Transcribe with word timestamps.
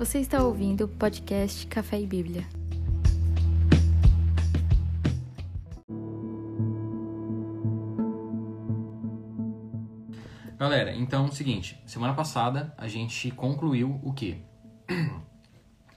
Você 0.00 0.18
está 0.18 0.42
ouvindo 0.42 0.84
o 0.84 0.88
podcast 0.88 1.66
Café 1.66 2.00
e 2.00 2.06
Bíblia. 2.06 2.48
Galera, 10.58 10.96
então 10.96 11.26
é 11.26 11.28
o 11.28 11.32
seguinte, 11.32 11.78
semana 11.84 12.14
passada 12.14 12.74
a 12.78 12.88
gente 12.88 13.30
concluiu 13.30 14.00
o 14.02 14.14
quê? 14.14 14.38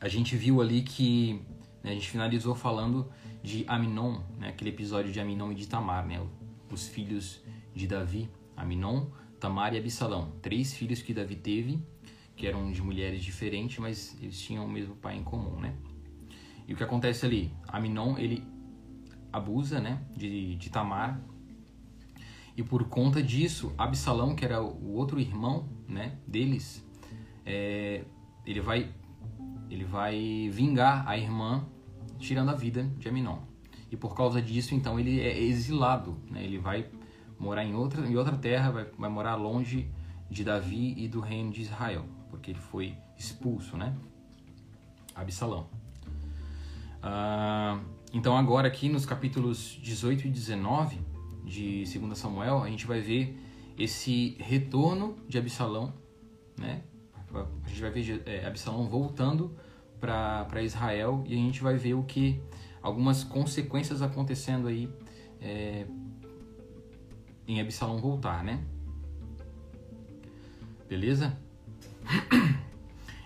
A 0.02 0.10
gente 0.10 0.36
viu 0.36 0.62
ali 0.62 0.82
que 0.82 1.42
né, 1.82 1.92
a 1.92 1.94
gente 1.94 2.10
finalizou 2.10 2.54
falando 2.54 3.10
de 3.42 3.64
Aminon, 3.70 4.20
né, 4.38 4.50
aquele 4.50 4.72
episódio 4.72 5.14
de 5.14 5.20
Aminon 5.22 5.54
e 5.54 5.56
de 5.56 5.66
Tamar, 5.66 6.06
né, 6.06 6.22
os 6.70 6.90
filhos 6.90 7.42
de 7.74 7.88
Davi, 7.88 8.30
Aminon, 8.58 9.06
Tamar 9.40 9.74
e 9.74 9.78
Absalão, 9.78 10.34
três 10.42 10.74
filhos 10.74 11.02
que 11.02 11.14
Davi 11.14 11.38
teve, 11.38 11.82
que 12.36 12.48
eram 12.48 12.72
de 12.72 12.82
mulheres 12.82 13.24
diferentes, 13.24 13.78
mas 13.78 14.18
eles 14.22 14.40
tinham 14.40 14.66
o 14.66 14.70
mesmo 14.70 14.96
pai 14.96 15.18
em 15.18 15.24
comum, 15.24 15.60
né? 15.60 15.76
E 16.68 16.74
o 16.74 16.78
que 16.78 16.84
acontece 16.84 17.26
ali? 17.26 17.52
Aminon, 17.68 18.18
ele 18.18 18.44
abusa, 19.32 19.80
né, 19.80 20.02
de, 20.16 20.56
de 20.56 20.70
Tamar, 20.70 21.20
e 22.56 22.62
por 22.62 22.88
conta 22.88 23.22
disso, 23.22 23.74
Absalão, 23.78 24.36
que 24.36 24.46
era 24.46 24.62
o 24.62 24.94
outro 24.94 25.20
irmão, 25.20 25.68
né, 25.88 26.18
deles, 26.28 26.86
é, 27.46 28.06
ele 28.46 28.62
vai 28.62 28.94
ele 29.70 29.86
vai 29.86 30.50
vingar 30.52 31.08
a 31.08 31.18
irmã 31.18 31.66
tirando 32.20 32.50
a 32.50 32.54
vida 32.54 32.84
de 33.00 33.10
Aminon. 33.10 33.40
E 33.90 33.98
por 33.98 34.16
causa 34.16 34.40
disso, 34.40 34.76
então, 34.76 35.00
ele 35.00 35.20
é 35.20 35.40
exilado, 35.40 36.18
né? 36.30 36.44
Ele 36.44 36.60
vai 36.60 36.90
morar 37.40 37.64
em 37.64 37.74
outra, 37.74 38.08
em 38.08 38.16
outra 38.16 38.38
terra, 38.38 38.72
vai, 38.72 38.86
vai 38.98 39.10
morar 39.10 39.36
longe 39.36 39.90
de 40.30 40.44
Davi 40.44 40.94
e 40.98 41.08
do 41.08 41.20
reino 41.20 41.52
de 41.52 41.62
Israel, 41.62 42.06
porque 42.44 42.52
ele 42.52 42.60
foi 42.60 42.98
expulso, 43.18 43.78
né? 43.78 43.96
Absalão. 45.16 45.70
Ah, 47.02 47.80
então, 48.12 48.38
agora 48.38 48.68
aqui 48.68 48.90
nos 48.90 49.06
capítulos 49.06 49.80
18 49.82 50.28
e 50.28 50.30
19 50.30 51.00
de 51.46 51.86
2 51.86 52.18
Samuel, 52.18 52.62
a 52.62 52.68
gente 52.68 52.86
vai 52.86 53.00
ver 53.00 53.40
esse 53.80 54.36
retorno 54.42 55.16
de 55.26 55.38
Absalão, 55.38 55.94
né? 56.60 56.84
A 57.34 57.70
gente 57.70 57.80
vai 57.80 57.92
ver 57.92 58.22
é, 58.26 58.46
Absalão 58.46 58.90
voltando 58.90 59.56
para 60.02 60.62
Israel 60.62 61.24
e 61.26 61.34
a 61.34 61.38
gente 61.38 61.64
vai 61.64 61.78
ver 61.78 61.94
o 61.94 62.04
que 62.04 62.42
algumas 62.82 63.24
consequências 63.24 64.02
acontecendo 64.02 64.68
aí 64.68 64.92
é, 65.40 65.88
em 67.48 67.62
Absalão 67.62 68.00
voltar, 68.00 68.44
né? 68.44 68.62
Beleza? 70.90 71.42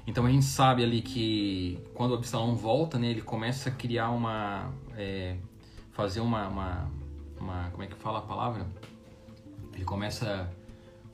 Então 0.08 0.26
a 0.26 0.30
gente 0.32 0.46
sabe 0.46 0.86
ali 0.86 1.02
que 1.02 1.78
quando 1.94 2.14
Absalão 2.14 2.56
volta, 2.56 2.98
né, 2.98 3.08
ele 3.08 3.22
começa 3.22 3.68
a 3.68 3.72
criar 3.74 4.10
uma, 4.10 4.72
é, 4.96 5.36
fazer 5.92 6.22
uma, 6.22 6.48
uma, 6.48 6.92
uma, 7.38 7.70
como 7.72 7.84
é 7.84 7.88
que 7.88 7.96
fala 7.96 8.20
a 8.20 8.22
palavra? 8.22 8.66
Ele 9.74 9.84
começa 9.84 10.50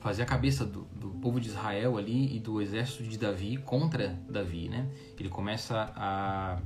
a 0.00 0.02
fazer 0.02 0.22
a 0.22 0.24
cabeça 0.24 0.64
do, 0.64 0.82
do 0.94 1.08
povo 1.20 1.40
de 1.40 1.48
Israel 1.48 1.98
ali 1.98 2.36
e 2.36 2.38
do 2.38 2.62
exército 2.62 3.02
de 3.02 3.18
Davi 3.18 3.56
contra 3.56 4.16
Davi, 4.28 4.68
né? 4.68 4.88
Ele 5.18 5.28
começa 5.28 5.92
a, 5.96 6.60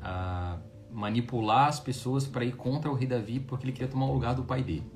a 0.00 0.58
manipular 0.90 1.68
as 1.68 1.78
pessoas 1.78 2.26
para 2.26 2.46
ir 2.46 2.56
contra 2.56 2.90
o 2.90 2.94
rei 2.94 3.06
Davi 3.06 3.38
porque 3.40 3.66
ele 3.66 3.72
queria 3.72 3.88
tomar 3.88 4.06
o 4.06 4.12
lugar 4.14 4.34
do 4.34 4.42
pai 4.42 4.62
dele. 4.62 4.90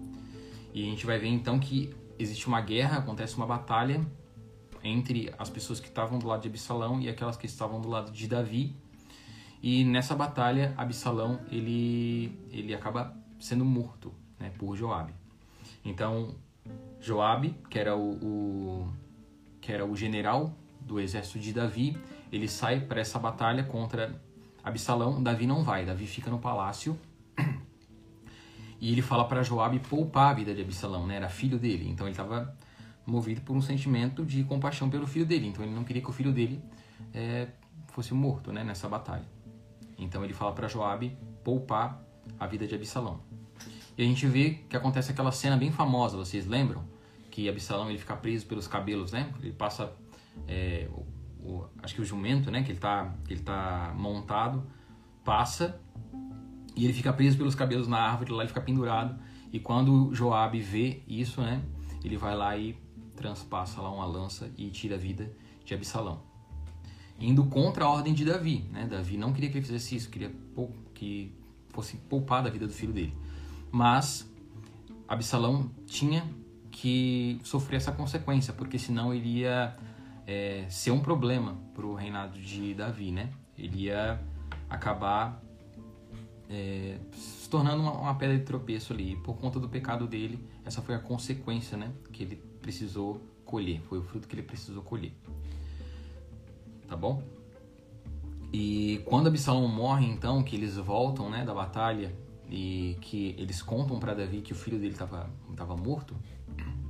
E 0.72 0.82
a 0.82 0.86
gente 0.86 1.04
vai 1.04 1.18
ver 1.18 1.28
então 1.28 1.58
que 1.58 1.94
existe 2.18 2.46
uma 2.48 2.62
guerra, 2.62 2.96
acontece 2.96 3.36
uma 3.36 3.46
batalha 3.46 4.00
entre 4.86 5.32
as 5.38 5.50
pessoas 5.50 5.80
que 5.80 5.88
estavam 5.88 6.18
do 6.18 6.26
lado 6.26 6.42
de 6.42 6.48
Absalão 6.48 7.00
e 7.00 7.08
aquelas 7.08 7.36
que 7.36 7.46
estavam 7.46 7.80
do 7.80 7.88
lado 7.88 8.10
de 8.10 8.26
Davi. 8.26 8.74
E 9.62 9.84
nessa 9.84 10.14
batalha, 10.14 10.74
Absalão 10.76 11.40
ele 11.50 12.38
ele 12.50 12.74
acaba 12.74 13.16
sendo 13.38 13.64
morto, 13.64 14.12
né, 14.38 14.50
por 14.58 14.76
Joabe. 14.76 15.12
Então, 15.84 16.34
Joabe, 17.00 17.54
que 17.70 17.78
era 17.78 17.96
o, 17.96 18.12
o 18.22 18.92
que 19.60 19.72
era 19.72 19.84
o 19.84 19.96
general 19.96 20.54
do 20.80 21.00
exército 21.00 21.38
de 21.38 21.52
Davi, 21.52 21.96
ele 22.30 22.48
sai 22.48 22.80
para 22.80 23.00
essa 23.00 23.18
batalha 23.18 23.64
contra 23.64 24.20
Absalão. 24.62 25.22
Davi 25.22 25.46
não 25.46 25.62
vai, 25.62 25.84
Davi 25.84 26.06
fica 26.06 26.30
no 26.30 26.38
palácio 26.38 26.98
e 28.80 28.92
ele 28.92 29.02
fala 29.02 29.24
para 29.24 29.42
Joabe 29.42 29.80
poupar 29.80 30.30
a 30.30 30.34
vida 30.34 30.54
de 30.54 30.62
Absalão, 30.62 31.06
né? 31.06 31.16
Era 31.16 31.28
filho 31.28 31.58
dele, 31.58 31.88
então 31.88 32.06
ele 32.06 32.12
estava 32.12 32.56
movido 33.06 33.40
por 33.42 33.56
um 33.56 33.62
sentimento 33.62 34.24
de 34.24 34.42
compaixão 34.44 34.90
pelo 34.90 35.06
filho 35.06 35.24
dele. 35.24 35.46
Então 35.48 35.64
ele 35.64 35.74
não 35.74 35.84
queria 35.84 36.02
que 36.02 36.10
o 36.10 36.12
filho 36.12 36.32
dele 36.32 36.60
é, 37.14 37.48
fosse 37.88 38.12
morto, 38.12 38.52
né? 38.52 38.64
Nessa 38.64 38.88
batalha. 38.88 39.24
Então 39.98 40.24
ele 40.24 40.32
fala 40.32 40.52
para 40.52 40.68
Joabe 40.68 41.16
poupar 41.44 42.02
a 42.38 42.46
vida 42.46 42.66
de 42.66 42.74
Absalão. 42.74 43.20
E 43.96 44.02
a 44.02 44.04
gente 44.04 44.26
vê 44.26 44.58
que 44.68 44.76
acontece 44.76 45.12
aquela 45.12 45.32
cena 45.32 45.56
bem 45.56 45.70
famosa, 45.70 46.16
vocês 46.16 46.46
lembram? 46.46 46.84
Que 47.30 47.48
Absalão 47.48 47.88
ele 47.88 47.98
fica 47.98 48.16
preso 48.16 48.46
pelos 48.46 48.66
cabelos, 48.66 49.12
né? 49.12 49.32
Ele 49.40 49.52
passa, 49.52 49.92
é, 50.46 50.88
o, 50.90 51.06
o, 51.48 51.66
acho 51.82 51.94
que 51.94 52.02
o 52.02 52.04
jumento, 52.04 52.50
né? 52.50 52.62
Que 52.62 52.72
ele 52.72 52.78
tá, 52.78 53.14
que 53.24 53.32
ele 53.32 53.42
tá 53.42 53.94
montado, 53.96 54.66
passa 55.24 55.80
e 56.76 56.84
ele 56.84 56.92
fica 56.92 57.10
preso 57.12 57.38
pelos 57.38 57.54
cabelos 57.54 57.88
na 57.88 57.98
árvore, 57.98 58.32
lá 58.32 58.42
ele 58.42 58.48
fica 58.48 58.60
pendurado. 58.60 59.18
E 59.50 59.58
quando 59.58 60.14
Joabe 60.14 60.60
vê 60.60 61.02
isso, 61.08 61.40
né, 61.40 61.62
ele 62.04 62.18
vai 62.18 62.36
lá 62.36 62.56
e 62.56 62.76
transpassa 63.16 63.80
lá 63.80 63.90
uma 63.90 64.06
lança 64.06 64.50
e 64.56 64.68
tira 64.70 64.94
a 64.94 64.98
vida 64.98 65.32
de 65.64 65.74
Absalão. 65.74 66.20
Indo 67.18 67.44
contra 67.46 67.84
a 67.84 67.88
ordem 67.88 68.12
de 68.12 68.24
Davi, 68.24 68.68
né? 68.70 68.86
Davi 68.86 69.16
não 69.16 69.32
queria 69.32 69.50
que 69.50 69.56
ele 69.56 69.64
fizesse 69.64 69.96
isso, 69.96 70.10
queria 70.10 70.30
que 70.94 71.32
fosse 71.70 71.96
poupar 71.96 72.42
da 72.42 72.50
vida 72.50 72.66
do 72.66 72.72
filho 72.72 72.92
dele. 72.92 73.14
Mas 73.72 74.30
Absalão 75.08 75.70
tinha 75.86 76.24
que 76.70 77.40
sofrer 77.42 77.76
essa 77.76 77.90
consequência, 77.90 78.52
porque 78.52 78.78
senão 78.78 79.14
ele 79.14 79.40
ia 79.40 79.74
é, 80.26 80.66
ser 80.68 80.90
um 80.90 81.00
problema 81.00 81.56
para 81.74 81.86
o 81.86 81.94
reinado 81.94 82.38
de 82.38 82.74
Davi, 82.74 83.10
né? 83.10 83.30
Ele 83.56 83.84
ia 83.84 84.20
acabar 84.68 85.42
é, 86.48 86.98
se 87.12 87.48
tornando 87.48 87.82
uma, 87.82 87.92
uma, 87.92 88.14
pedra 88.14 88.36
de 88.36 88.44
tropeço 88.44 88.92
ali. 88.92 89.12
E 89.12 89.16
por 89.16 89.36
conta 89.36 89.58
do 89.58 89.68
pecado 89.68 90.06
dele, 90.06 90.38
essa 90.64 90.82
foi 90.82 90.94
a 90.94 90.98
consequência 90.98 91.76
né, 91.76 91.90
que 92.12 92.22
ele 92.22 92.36
precisou 92.66 93.20
colher. 93.44 93.80
Foi 93.82 93.98
o 93.98 94.02
fruto 94.02 94.26
que 94.26 94.34
ele 94.34 94.42
precisou 94.42 94.82
colher. 94.82 95.12
Tá 96.88 96.96
bom? 96.96 97.22
E 98.52 99.02
quando 99.04 99.28
Absalão 99.28 99.68
morre, 99.68 100.06
então, 100.06 100.42
que 100.42 100.56
eles 100.56 100.76
voltam 100.76 101.30
né, 101.30 101.44
da 101.44 101.54
batalha 101.54 102.12
e 102.50 102.96
que 103.00 103.36
eles 103.38 103.62
contam 103.62 104.00
para 104.00 104.14
Davi 104.14 104.40
que 104.40 104.52
o 104.52 104.56
filho 104.56 104.78
dele 104.80 104.94
estava 104.94 105.76
morto, 105.76 106.16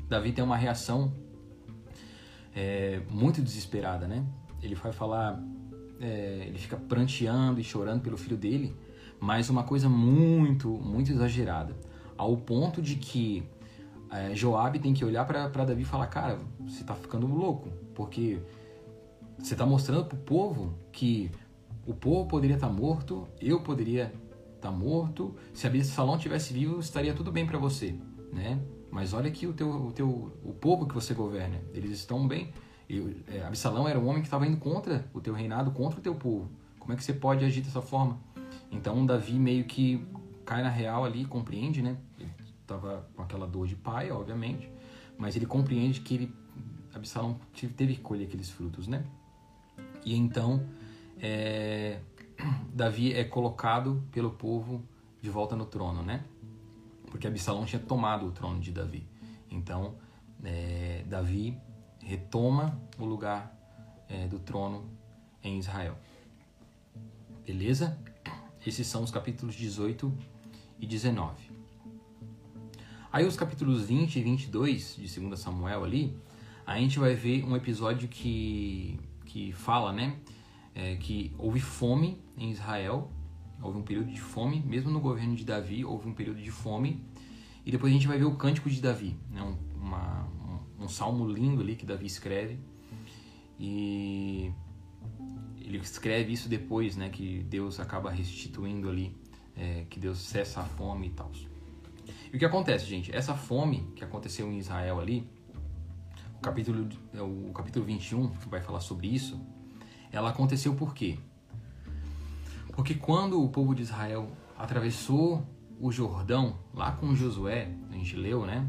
Davi 0.08 0.32
tem 0.32 0.42
uma 0.42 0.56
reação 0.56 1.12
é, 2.54 3.02
muito 3.10 3.42
desesperada, 3.42 4.08
né? 4.08 4.24
Ele 4.62 4.74
vai 4.74 4.92
falar, 4.92 5.42
é, 6.00 6.44
ele 6.46 6.58
fica 6.58 6.76
pranteando 6.76 7.60
e 7.60 7.64
chorando 7.64 8.00
pelo 8.00 8.16
filho 8.16 8.36
dele, 8.36 8.74
mas 9.20 9.50
uma 9.50 9.64
coisa 9.64 9.90
muito, 9.90 10.68
muito 10.68 11.12
exagerada, 11.12 11.76
ao 12.16 12.34
ponto 12.36 12.80
de 12.80 12.96
que 12.96 13.46
é, 14.10 14.34
Joabe 14.34 14.78
tem 14.78 14.94
que 14.94 15.04
olhar 15.04 15.24
para 15.24 15.64
Davi 15.64 15.82
e 15.82 15.84
falar, 15.84 16.06
cara, 16.06 16.38
você 16.60 16.82
está 16.82 16.94
ficando 16.94 17.26
louco, 17.26 17.68
porque 17.94 18.38
você 19.38 19.54
está 19.54 19.66
mostrando 19.66 20.04
para 20.04 20.16
o 20.16 20.20
povo 20.20 20.74
que 20.92 21.30
o 21.86 21.94
povo 21.94 22.28
poderia 22.28 22.56
estar 22.56 22.68
tá 22.68 22.72
morto, 22.72 23.28
eu 23.40 23.60
poderia 23.60 24.12
estar 24.56 24.70
tá 24.70 24.72
morto, 24.72 25.34
se 25.52 25.66
Absalão 25.66 26.18
tivesse 26.18 26.52
vivo 26.52 26.80
estaria 26.80 27.14
tudo 27.14 27.30
bem 27.30 27.46
para 27.46 27.58
você, 27.58 27.94
né? 28.32 28.60
Mas 28.90 29.12
olha 29.12 29.28
aqui 29.28 29.46
o 29.46 29.52
teu, 29.52 29.68
o 29.68 29.92
teu, 29.92 30.08
o 30.44 30.52
povo 30.52 30.86
que 30.86 30.94
você 30.94 31.12
governa, 31.12 31.60
eles 31.74 31.90
estão 31.92 32.26
bem. 32.26 32.52
E, 32.88 33.22
é, 33.28 33.44
Absalão 33.44 33.86
era 33.86 33.98
um 33.98 34.06
homem 34.06 34.22
que 34.22 34.26
estava 34.26 34.46
indo 34.46 34.56
contra 34.56 35.04
o 35.12 35.20
teu 35.20 35.34
reinado, 35.34 35.70
contra 35.72 35.98
o 35.98 36.02
teu 36.02 36.14
povo. 36.14 36.48
Como 36.78 36.92
é 36.92 36.96
que 36.96 37.04
você 37.04 37.12
pode 37.12 37.44
agir 37.44 37.60
dessa 37.60 37.82
forma? 37.82 38.18
Então 38.70 39.04
Davi 39.04 39.34
meio 39.34 39.64
que 39.64 40.06
cai 40.44 40.62
na 40.62 40.68
real 40.68 41.04
ali, 41.04 41.24
compreende, 41.24 41.82
né? 41.82 41.96
Ele 42.18 42.30
estava 42.66 43.08
com 43.14 43.22
aquela 43.22 43.46
dor 43.46 43.66
de 43.66 43.76
pai, 43.76 44.10
obviamente, 44.10 44.68
mas 45.16 45.36
ele 45.36 45.46
compreende 45.46 46.00
que 46.00 46.14
ele, 46.14 46.34
Absalão 46.92 47.38
teve 47.76 47.94
que 47.94 48.00
colher 48.00 48.26
aqueles 48.26 48.50
frutos, 48.50 48.88
né? 48.88 49.04
E 50.04 50.14
então 50.14 50.66
é, 51.18 52.00
Davi 52.74 53.12
é 53.12 53.24
colocado 53.24 54.02
pelo 54.10 54.30
povo 54.30 54.82
de 55.22 55.30
volta 55.30 55.56
no 55.56 55.64
trono, 55.64 56.02
né? 56.02 56.24
Porque 57.06 57.26
Absalão 57.26 57.64
tinha 57.64 57.80
tomado 57.80 58.26
o 58.26 58.32
trono 58.32 58.60
de 58.60 58.72
Davi. 58.72 59.06
Então 59.50 59.94
é, 60.42 61.04
Davi 61.06 61.56
retoma 62.00 62.80
o 62.98 63.04
lugar 63.04 63.56
é, 64.08 64.26
do 64.26 64.38
trono 64.38 64.90
em 65.42 65.58
Israel. 65.58 65.96
Beleza? 67.44 67.96
Esses 68.66 68.88
são 68.88 69.04
os 69.04 69.12
capítulos 69.12 69.54
18 69.54 70.12
e 70.80 70.86
19. 70.86 71.55
Aí 73.16 73.24
os 73.24 73.34
capítulos 73.34 73.86
20 73.86 74.16
e 74.16 74.22
22 74.22 74.96
de 74.96 75.20
2 75.20 75.40
Samuel 75.40 75.84
ali, 75.84 76.14
a 76.66 76.76
gente 76.76 76.98
vai 76.98 77.14
ver 77.14 77.46
um 77.46 77.56
episódio 77.56 78.08
que, 78.08 79.00
que 79.24 79.52
fala, 79.52 79.90
né, 79.90 80.18
é, 80.74 80.96
que 80.96 81.32
houve 81.38 81.58
fome 81.58 82.20
em 82.36 82.50
Israel, 82.50 83.10
houve 83.62 83.78
um 83.78 83.82
período 83.82 84.12
de 84.12 84.20
fome, 84.20 84.62
mesmo 84.66 84.90
no 84.90 85.00
governo 85.00 85.34
de 85.34 85.46
Davi 85.46 85.82
houve 85.82 86.06
um 86.06 86.12
período 86.12 86.42
de 86.42 86.50
fome, 86.50 87.02
e 87.64 87.70
depois 87.70 87.90
a 87.90 87.96
gente 87.96 88.06
vai 88.06 88.18
ver 88.18 88.26
o 88.26 88.36
Cântico 88.36 88.68
de 88.68 88.82
Davi, 88.82 89.16
né, 89.30 89.42
um, 89.42 89.56
uma, 89.82 90.28
um, 90.78 90.84
um 90.84 90.88
salmo 90.90 91.26
lindo 91.26 91.62
ali 91.62 91.74
que 91.74 91.86
Davi 91.86 92.04
escreve, 92.04 92.58
e 93.58 94.52
ele 95.58 95.78
escreve 95.78 96.34
isso 96.34 96.50
depois, 96.50 96.98
né, 96.98 97.08
que 97.08 97.42
Deus 97.44 97.80
acaba 97.80 98.10
restituindo 98.10 98.90
ali, 98.90 99.16
é, 99.56 99.86
que 99.88 99.98
Deus 99.98 100.18
cessa 100.18 100.60
a 100.60 100.64
fome 100.64 101.06
e 101.06 101.10
tal. 101.12 101.32
E 102.32 102.36
o 102.36 102.38
que 102.38 102.44
acontece, 102.44 102.86
gente? 102.86 103.14
Essa 103.14 103.34
fome 103.34 103.92
que 103.94 104.02
aconteceu 104.02 104.50
em 104.50 104.58
Israel 104.58 104.98
ali, 104.98 105.28
o 106.38 106.40
capítulo, 106.40 106.88
o 107.48 107.52
capítulo 107.52 107.84
21 107.84 108.28
vai 108.48 108.60
falar 108.60 108.80
sobre 108.80 109.06
isso, 109.06 109.40
ela 110.10 110.30
aconteceu 110.30 110.74
por 110.74 110.94
quê? 110.94 111.18
Porque 112.72 112.94
quando 112.94 113.42
o 113.42 113.48
povo 113.48 113.74
de 113.74 113.82
Israel 113.82 114.28
atravessou 114.56 115.46
o 115.80 115.92
Jordão, 115.92 116.58
lá 116.74 116.92
com 116.92 117.14
Josué, 117.14 117.70
a 117.90 117.94
gente 117.94 118.16
leu, 118.16 118.44
né? 118.44 118.68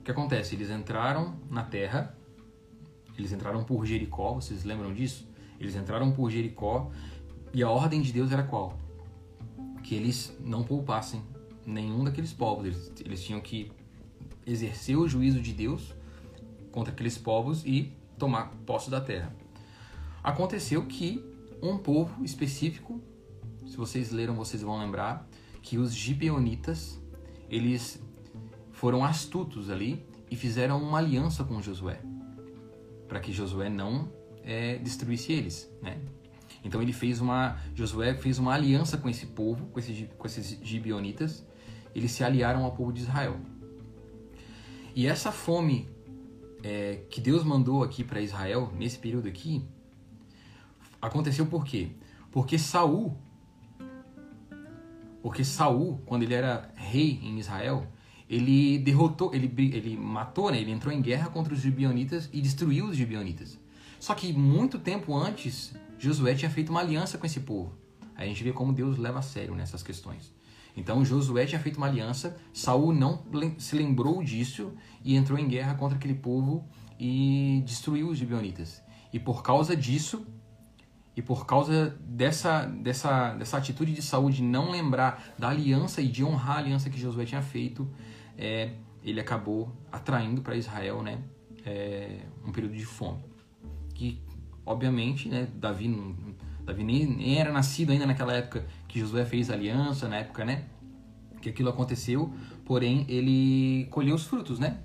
O 0.00 0.02
que 0.02 0.10
acontece? 0.10 0.54
Eles 0.54 0.70
entraram 0.70 1.36
na 1.50 1.62
terra, 1.62 2.16
eles 3.16 3.32
entraram 3.32 3.64
por 3.64 3.84
Jericó, 3.84 4.34
vocês 4.34 4.64
lembram 4.64 4.92
disso? 4.92 5.28
Eles 5.58 5.74
entraram 5.74 6.12
por 6.12 6.30
Jericó 6.30 6.90
e 7.52 7.62
a 7.62 7.70
ordem 7.70 8.00
de 8.00 8.12
Deus 8.12 8.32
era 8.32 8.42
qual? 8.42 8.78
Que 9.82 9.94
eles 9.94 10.36
não 10.40 10.62
poupassem 10.62 11.22
nenhum 11.66 12.04
daqueles 12.04 12.32
povos. 12.32 12.66
Eles, 12.66 12.92
eles 13.04 13.22
tinham 13.22 13.40
que 13.40 13.70
exercer 14.46 14.96
o 14.96 15.08
juízo 15.08 15.40
de 15.40 15.52
Deus 15.52 15.94
contra 16.70 16.92
aqueles 16.92 17.18
povos 17.18 17.64
e 17.66 17.92
tomar 18.16 18.50
posse 18.64 18.90
da 18.90 19.00
terra. 19.00 19.34
Aconteceu 20.22 20.86
que 20.86 21.24
um 21.62 21.76
povo 21.76 22.24
específico, 22.24 23.00
se 23.66 23.76
vocês 23.76 24.10
leram, 24.10 24.34
vocês 24.34 24.62
vão 24.62 24.78
lembrar, 24.78 25.28
que 25.62 25.78
os 25.78 25.94
gibeonitas, 25.94 27.00
eles 27.50 28.00
foram 28.72 29.04
astutos 29.04 29.70
ali 29.70 30.04
e 30.30 30.36
fizeram 30.36 30.80
uma 30.82 30.98
aliança 30.98 31.44
com 31.44 31.60
Josué, 31.60 32.00
para 33.08 33.20
que 33.20 33.32
Josué 33.32 33.68
não 33.68 34.08
é, 34.42 34.78
destruísse 34.78 35.32
eles, 35.32 35.70
né? 35.82 35.98
Então 36.62 36.82
ele 36.82 36.92
fez 36.92 37.20
uma, 37.20 37.58
Josué 37.74 38.14
fez 38.14 38.38
uma 38.38 38.52
aliança 38.52 38.96
com 38.96 39.08
esse 39.08 39.26
povo, 39.26 39.66
com 39.66 39.78
esses, 39.78 40.08
com 40.18 40.26
esses 40.26 40.58
gibeonitas. 40.62 41.44
Eles 41.96 42.12
se 42.12 42.22
aliaram 42.22 42.62
ao 42.62 42.72
povo 42.72 42.92
de 42.92 43.00
Israel. 43.00 43.40
E 44.94 45.06
essa 45.06 45.32
fome 45.32 45.88
é, 46.62 47.00
que 47.08 47.22
Deus 47.22 47.42
mandou 47.42 47.82
aqui 47.82 48.04
para 48.04 48.20
Israel 48.20 48.70
nesse 48.76 48.98
período 48.98 49.26
aqui 49.26 49.64
aconteceu 51.00 51.46
por 51.46 51.64
quê? 51.64 51.88
Porque 52.30 52.58
Saul, 52.58 53.16
porque 55.22 55.42
Saul, 55.42 56.02
quando 56.04 56.24
ele 56.24 56.34
era 56.34 56.70
rei 56.74 57.18
em 57.22 57.38
Israel, 57.38 57.86
ele 58.28 58.78
derrotou, 58.78 59.34
ele, 59.34 59.50
ele 59.74 59.96
matou, 59.96 60.50
né? 60.50 60.60
ele 60.60 60.72
entrou 60.72 60.92
em 60.92 61.00
guerra 61.00 61.30
contra 61.30 61.54
os 61.54 61.60
gibeonitas 61.60 62.28
e 62.30 62.42
destruiu 62.42 62.88
os 62.88 62.96
gibeonitas. 62.96 63.58
Só 63.98 64.14
que 64.14 64.34
muito 64.34 64.78
tempo 64.78 65.16
antes, 65.16 65.74
Josué 65.98 66.34
tinha 66.34 66.50
feito 66.50 66.68
uma 66.68 66.80
aliança 66.80 67.16
com 67.16 67.24
esse 67.24 67.40
povo. 67.40 67.72
Aí 68.14 68.26
a 68.26 68.28
gente 68.28 68.44
vê 68.44 68.52
como 68.52 68.70
Deus 68.70 68.98
leva 68.98 69.20
a 69.20 69.22
sério 69.22 69.54
nessas 69.54 69.82
questões. 69.82 70.35
Então 70.76 71.04
Josué 71.04 71.46
tinha 71.46 71.60
feito 71.60 71.76
uma 71.76 71.86
aliança, 71.86 72.36
Saul 72.52 72.92
não 72.92 73.24
se 73.58 73.76
lembrou 73.76 74.22
disso 74.22 74.72
e 75.02 75.16
entrou 75.16 75.38
em 75.38 75.48
guerra 75.48 75.74
contra 75.74 75.96
aquele 75.96 76.14
povo 76.14 76.68
e 76.98 77.62
destruiu 77.64 78.08
os 78.08 78.18
gibeonitas. 78.18 78.82
E 79.12 79.18
por 79.18 79.42
causa 79.42 79.74
disso, 79.74 80.26
e 81.16 81.22
por 81.22 81.46
causa 81.46 81.96
dessa, 82.00 82.66
dessa, 82.66 83.34
dessa 83.34 83.56
atitude 83.56 83.92
de 83.92 84.02
Saul 84.02 84.30
de 84.30 84.42
não 84.42 84.70
lembrar 84.70 85.34
da 85.38 85.48
aliança 85.48 86.02
e 86.02 86.08
de 86.08 86.22
honrar 86.22 86.56
a 86.56 86.58
aliança 86.58 86.90
que 86.90 87.00
Josué 87.00 87.24
tinha 87.24 87.40
feito, 87.40 87.90
é, 88.36 88.72
ele 89.02 89.18
acabou 89.18 89.74
atraindo 89.90 90.42
para 90.42 90.56
Israel 90.56 91.02
né, 91.02 91.18
é, 91.64 92.20
um 92.44 92.52
período 92.52 92.76
de 92.76 92.84
fome 92.84 93.24
que 93.96 94.22
obviamente, 94.64 95.28
né, 95.28 95.48
Davi, 95.54 95.88
não, 95.88 96.14
Davi 96.66 96.82
nem, 96.82 97.38
era 97.38 97.52
nascido 97.52 97.92
ainda 97.92 98.04
naquela 98.04 98.32
época 98.32 98.66
que 98.88 98.98
Josué 98.98 99.24
fez 99.24 99.50
aliança, 99.50 100.08
na 100.08 100.16
época, 100.16 100.44
né, 100.44 100.64
que 101.40 101.48
aquilo 101.48 101.68
aconteceu, 101.70 102.34
porém 102.64 103.06
ele 103.08 103.86
colheu 103.90 104.16
os 104.16 104.24
frutos, 104.24 104.58
né? 104.58 104.80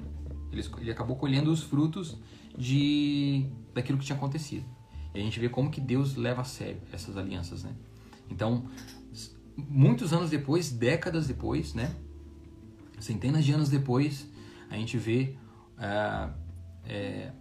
Ele, 0.52 0.64
ele 0.80 0.92
acabou 0.92 1.16
colhendo 1.16 1.52
os 1.52 1.64
frutos 1.64 2.18
de 2.56 3.48
daquilo 3.74 3.98
que 3.98 4.06
tinha 4.06 4.16
acontecido. 4.16 4.66
E 5.14 5.20
a 5.20 5.24
gente 5.24 5.40
vê 5.40 5.50
como 5.50 5.72
que 5.72 5.82
Deus 5.82 6.16
leva 6.16 6.42
a 6.42 6.44
sério 6.44 6.80
essas 6.94 7.18
alianças, 7.18 7.64
né? 7.64 7.72
Então, 8.30 8.66
muitos 9.58 10.14
anos 10.14 10.30
depois, 10.30 10.70
décadas 10.72 11.28
depois, 11.28 11.74
né? 11.74 11.96
Centenas 13.00 13.44
de 13.44 13.52
anos 13.52 13.70
depois, 13.70 14.28
a 14.70 14.76
gente 14.76 14.98
vê 14.98 15.36
uh, 15.78 16.32
é, 16.86 17.32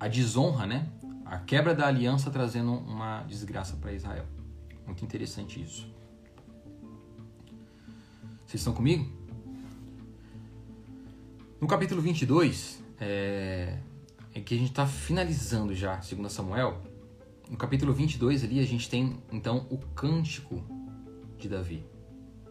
a 0.00 0.08
desonra, 0.08 0.66
né? 0.66 0.88
A 1.24 1.38
quebra 1.38 1.74
da 1.74 1.86
aliança 1.86 2.30
trazendo 2.30 2.72
uma 2.72 3.22
desgraça 3.22 3.76
para 3.76 3.92
Israel. 3.92 4.26
Muito 4.86 5.04
interessante 5.04 5.62
isso. 5.62 5.90
Vocês 8.46 8.60
estão 8.60 8.74
comigo? 8.74 9.10
No 11.60 11.66
capítulo 11.66 12.02
22, 12.02 12.84
é, 13.00 13.78
é 14.34 14.40
que 14.40 14.54
a 14.54 14.58
gente 14.58 14.70
está 14.70 14.86
finalizando 14.86 15.74
já, 15.74 16.00
segundo 16.02 16.28
Samuel. 16.28 16.82
No 17.48 17.56
capítulo 17.56 17.92
22 17.92 18.44
ali 18.44 18.60
a 18.60 18.66
gente 18.66 18.88
tem 18.88 19.18
então 19.32 19.66
o 19.70 19.78
cântico 19.78 20.62
de 21.38 21.48
Davi. 21.48 21.84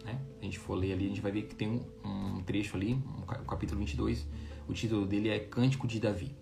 Né? 0.03 0.19
A 0.41 0.43
gente 0.43 0.57
for 0.57 0.75
ler 0.75 0.93
ali, 0.93 1.05
a 1.05 1.09
gente 1.09 1.21
vai 1.21 1.31
ver 1.31 1.43
que 1.43 1.55
tem 1.55 1.69
um, 2.03 2.37
um 2.37 2.43
trecho 2.43 2.75
ali, 2.75 3.01
o 3.21 3.45
capítulo 3.45 3.79
22, 3.79 4.27
o 4.67 4.73
título 4.73 5.05
dele 5.05 5.29
é 5.29 5.39
Cântico 5.39 5.87
de 5.87 5.99
Davi. 5.99 6.35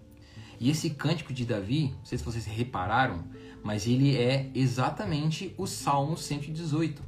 E 0.61 0.69
esse 0.69 0.91
cântico 0.91 1.33
de 1.33 1.43
Davi, 1.43 1.91
não 1.97 2.05
sei 2.05 2.19
se 2.19 2.23
vocês 2.23 2.45
repararam, 2.45 3.23
mas 3.63 3.87
ele 3.87 4.15
é 4.15 4.51
exatamente 4.53 5.55
o 5.57 5.65
Salmo 5.65 6.15
118. 6.15 7.01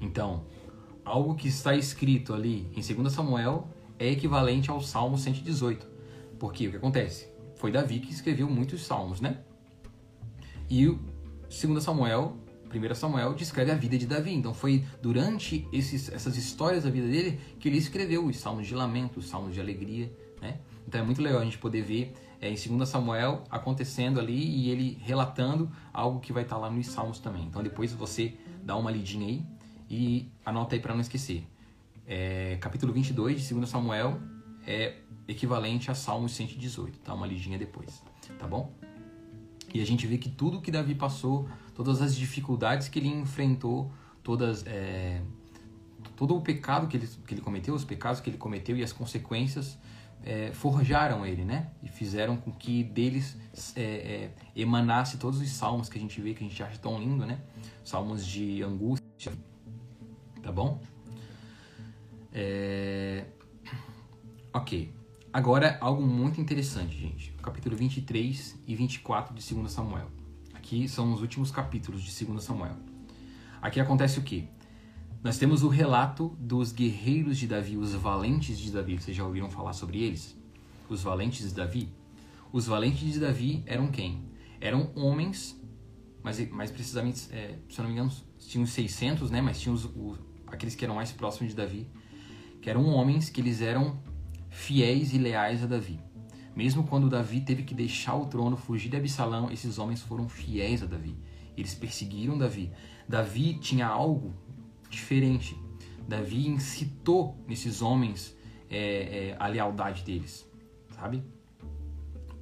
Então, 0.00 0.44
algo 1.04 1.34
que 1.34 1.48
está 1.48 1.74
escrito 1.74 2.32
ali 2.32 2.70
em 2.76 2.94
2 2.94 3.12
Samuel 3.12 3.68
é 3.98 4.08
equivalente 4.08 4.70
ao 4.70 4.80
Salmo 4.80 5.18
118. 5.18 5.88
Porque 6.38 6.68
o 6.68 6.70
que 6.70 6.76
acontece? 6.76 7.26
Foi 7.56 7.72
Davi 7.72 7.98
que 7.98 8.12
escreveu 8.12 8.48
muitos 8.48 8.86
salmos, 8.86 9.20
né? 9.20 9.40
E 10.68 10.86
o 10.86 11.00
2 11.48 11.82
Samuel, 11.82 12.36
1 12.72 12.94
Samuel, 12.94 13.34
descreve 13.34 13.72
a 13.72 13.74
vida 13.74 13.98
de 13.98 14.06
Davi. 14.06 14.32
Então 14.32 14.54
foi 14.54 14.84
durante 15.02 15.66
esses, 15.72 16.12
essas 16.12 16.36
histórias 16.36 16.84
da 16.84 16.90
vida 16.90 17.08
dele 17.08 17.40
que 17.58 17.68
ele 17.68 17.78
escreveu 17.78 18.24
os 18.24 18.36
salmos 18.36 18.68
de 18.68 18.74
lamento, 18.76 19.18
os 19.18 19.28
salmos 19.28 19.52
de 19.52 19.60
alegria, 19.60 20.12
né? 20.40 20.58
Então 20.86 21.00
é 21.00 21.04
muito 21.04 21.22
legal 21.22 21.40
a 21.40 21.44
gente 21.44 21.58
poder 21.58 21.82
ver 21.82 22.14
é, 22.40 22.50
em 22.50 22.54
2 22.54 22.88
Samuel 22.88 23.44
acontecendo 23.50 24.18
ali 24.18 24.38
e 24.38 24.70
ele 24.70 24.98
relatando 25.02 25.70
algo 25.92 26.20
que 26.20 26.32
vai 26.32 26.42
estar 26.42 26.56
lá 26.56 26.70
nos 26.70 26.86
Salmos 26.86 27.18
também. 27.18 27.44
Então 27.44 27.62
depois 27.62 27.92
você 27.92 28.34
dá 28.62 28.76
uma 28.76 28.90
lidinha 28.90 29.26
aí 29.26 29.44
e 29.88 30.28
anota 30.44 30.74
aí 30.74 30.80
para 30.80 30.94
não 30.94 31.00
esquecer. 31.00 31.46
É, 32.06 32.56
capítulo 32.60 32.92
22 32.92 33.42
de 33.42 33.54
2 33.54 33.68
Samuel 33.68 34.20
é 34.66 34.96
equivalente 35.28 35.90
a 35.90 35.94
Salmos 35.94 36.32
118, 36.32 36.98
tá? 37.00 37.14
Uma 37.14 37.26
lidinha 37.26 37.58
depois, 37.58 38.02
tá 38.38 38.46
bom? 38.46 38.72
E 39.72 39.80
a 39.80 39.86
gente 39.86 40.06
vê 40.06 40.18
que 40.18 40.28
tudo 40.28 40.60
que 40.60 40.70
Davi 40.70 40.94
passou, 40.94 41.48
todas 41.74 42.02
as 42.02 42.16
dificuldades 42.16 42.88
que 42.88 42.98
ele 42.98 43.08
enfrentou, 43.08 43.92
todas 44.22 44.66
é, 44.66 45.22
todo 46.16 46.36
o 46.36 46.40
pecado 46.40 46.88
que 46.88 46.96
ele, 46.96 47.08
que 47.26 47.34
ele 47.34 47.40
cometeu, 47.40 47.74
os 47.74 47.84
pecados 47.84 48.20
que 48.20 48.28
ele 48.28 48.36
cometeu 48.36 48.76
e 48.76 48.82
as 48.82 48.92
consequências 48.92 49.78
é, 50.24 50.52
forjaram 50.52 51.24
ele, 51.24 51.44
né? 51.44 51.70
E 51.82 51.88
fizeram 51.88 52.36
com 52.36 52.52
que 52.52 52.84
deles 52.84 53.36
é, 53.74 53.82
é, 53.82 54.30
emanasse 54.54 55.16
todos 55.18 55.40
os 55.40 55.50
salmos 55.50 55.88
que 55.88 55.98
a 55.98 56.00
gente 56.00 56.20
vê, 56.20 56.34
que 56.34 56.44
a 56.44 56.48
gente 56.48 56.62
acha 56.62 56.78
tão 56.78 56.98
lindo, 56.98 57.24
né? 57.24 57.40
Salmos 57.84 58.26
de 58.26 58.62
angústia, 58.62 59.32
tá 60.42 60.52
bom? 60.52 60.80
É... 62.32 63.24
Ok. 64.52 64.92
Agora, 65.32 65.78
algo 65.80 66.02
muito 66.02 66.40
interessante, 66.40 66.96
gente. 66.98 67.32
Capítulo 67.42 67.76
23 67.76 68.58
e 68.66 68.74
24 68.74 69.34
de 69.34 69.54
2 69.54 69.70
Samuel. 69.70 70.08
Aqui 70.54 70.88
são 70.88 71.12
os 71.12 71.20
últimos 71.20 71.50
capítulos 71.50 72.02
de 72.02 72.24
2 72.24 72.42
Samuel. 72.42 72.76
Aqui 73.62 73.80
acontece 73.80 74.18
o 74.18 74.22
quê? 74.22 74.48
Nós 75.22 75.36
temos 75.36 75.62
o 75.62 75.68
relato 75.68 76.34
dos 76.40 76.72
guerreiros 76.72 77.36
de 77.36 77.46
Davi, 77.46 77.76
os 77.76 77.92
valentes 77.92 78.58
de 78.58 78.72
Davi. 78.72 78.98
Vocês 78.98 79.14
já 79.14 79.22
ouviram 79.22 79.50
falar 79.50 79.74
sobre 79.74 80.02
eles? 80.02 80.34
Os 80.88 81.02
valentes 81.02 81.46
de 81.46 81.54
Davi? 81.54 81.92
Os 82.50 82.66
valentes 82.66 83.12
de 83.12 83.20
Davi 83.20 83.62
eram 83.66 83.88
quem? 83.88 84.24
Eram 84.58 84.90
homens, 84.94 85.60
mas 86.22 86.48
mais 86.48 86.70
precisamente, 86.70 87.28
é, 87.32 87.58
se 87.68 87.78
eu 87.78 87.82
não 87.82 87.90
me 87.90 87.98
engano, 87.98 88.10
tinham 88.38 88.64
600, 88.64 89.30
né? 89.30 89.42
Mas 89.42 89.60
tinham 89.60 89.74
os, 89.74 89.84
os, 89.84 90.18
aqueles 90.46 90.74
que 90.74 90.86
eram 90.86 90.94
mais 90.94 91.12
próximos 91.12 91.50
de 91.50 91.56
Davi, 91.56 91.86
que 92.62 92.70
eram 92.70 92.86
homens 92.86 93.28
que 93.28 93.42
eles 93.42 93.60
eram 93.60 94.02
fiéis 94.48 95.12
e 95.12 95.18
leais 95.18 95.62
a 95.62 95.66
Davi. 95.66 96.00
Mesmo 96.56 96.84
quando 96.84 97.10
Davi 97.10 97.42
teve 97.42 97.62
que 97.62 97.74
deixar 97.74 98.14
o 98.14 98.24
trono, 98.24 98.56
fugir 98.56 98.88
de 98.88 98.96
Absalão, 98.96 99.50
esses 99.50 99.78
homens 99.78 100.00
foram 100.00 100.30
fiéis 100.30 100.82
a 100.82 100.86
Davi. 100.86 101.14
Eles 101.58 101.74
perseguiram 101.74 102.38
Davi. 102.38 102.72
Davi 103.06 103.58
tinha 103.60 103.86
algo 103.86 104.34
diferente. 104.90 105.56
Davi 106.06 106.48
incitou 106.48 107.38
nesses 107.46 107.80
homens 107.80 108.36
é, 108.68 109.30
é, 109.30 109.36
a 109.38 109.46
lealdade 109.46 110.02
deles, 110.02 110.46
sabe? 110.94 111.22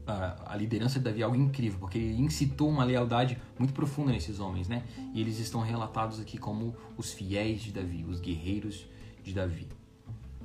A, 0.07 0.53
a, 0.55 0.57
liderança 0.57 0.99
de 0.99 1.05
Davi 1.05 1.21
é 1.21 1.25
algo 1.25 1.37
incrível, 1.37 1.79
porque 1.79 1.99
ele 1.99 2.23
incitou 2.23 2.71
uma 2.71 2.83
lealdade 2.83 3.39
muito 3.59 3.75
profunda 3.75 4.11
nesses 4.11 4.41
homens, 4.41 4.67
né? 4.67 4.85
E 5.15 5.21
eles 5.21 5.39
estão 5.39 5.61
relatados 5.61 6.19
aqui 6.19 6.39
como 6.39 6.75
os 6.97 7.13
fiéis 7.13 7.61
de 7.61 7.73
Davi, 7.73 8.05
os 8.09 8.21
guerreiros 8.21 8.87
de 9.23 9.35
Davi. 9.35 9.69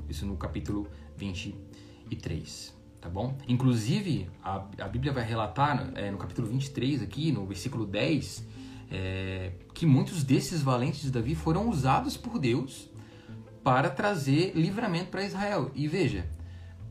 Isso 0.10 0.25
no 0.25 0.36
capítulo 0.36 0.89
23, 1.15 2.77
tá 3.00 3.07
bom? 3.07 3.38
Inclusive, 3.48 4.29
a, 4.43 4.65
a 4.79 4.88
Bíblia 4.89 5.13
vai 5.13 5.24
relatar 5.24 5.93
é, 5.95 6.12
no 6.12 6.17
capítulo 6.17 6.48
23 6.50 7.01
aqui, 7.01 7.31
no 7.31 7.45
versículo 7.45 7.86
10, 7.86 8.45
é, 8.91 9.53
que 9.73 9.85
muitos 9.85 10.23
desses 10.23 10.61
valentes 10.61 11.01
de 11.01 11.11
Davi 11.11 11.35
foram 11.35 11.69
usados 11.69 12.15
por 12.17 12.39
Deus 12.39 12.89
para 13.63 13.89
trazer 13.89 14.53
livramento 14.55 15.09
para 15.09 15.23
Israel. 15.23 15.71
E 15.73 15.87
veja, 15.87 16.29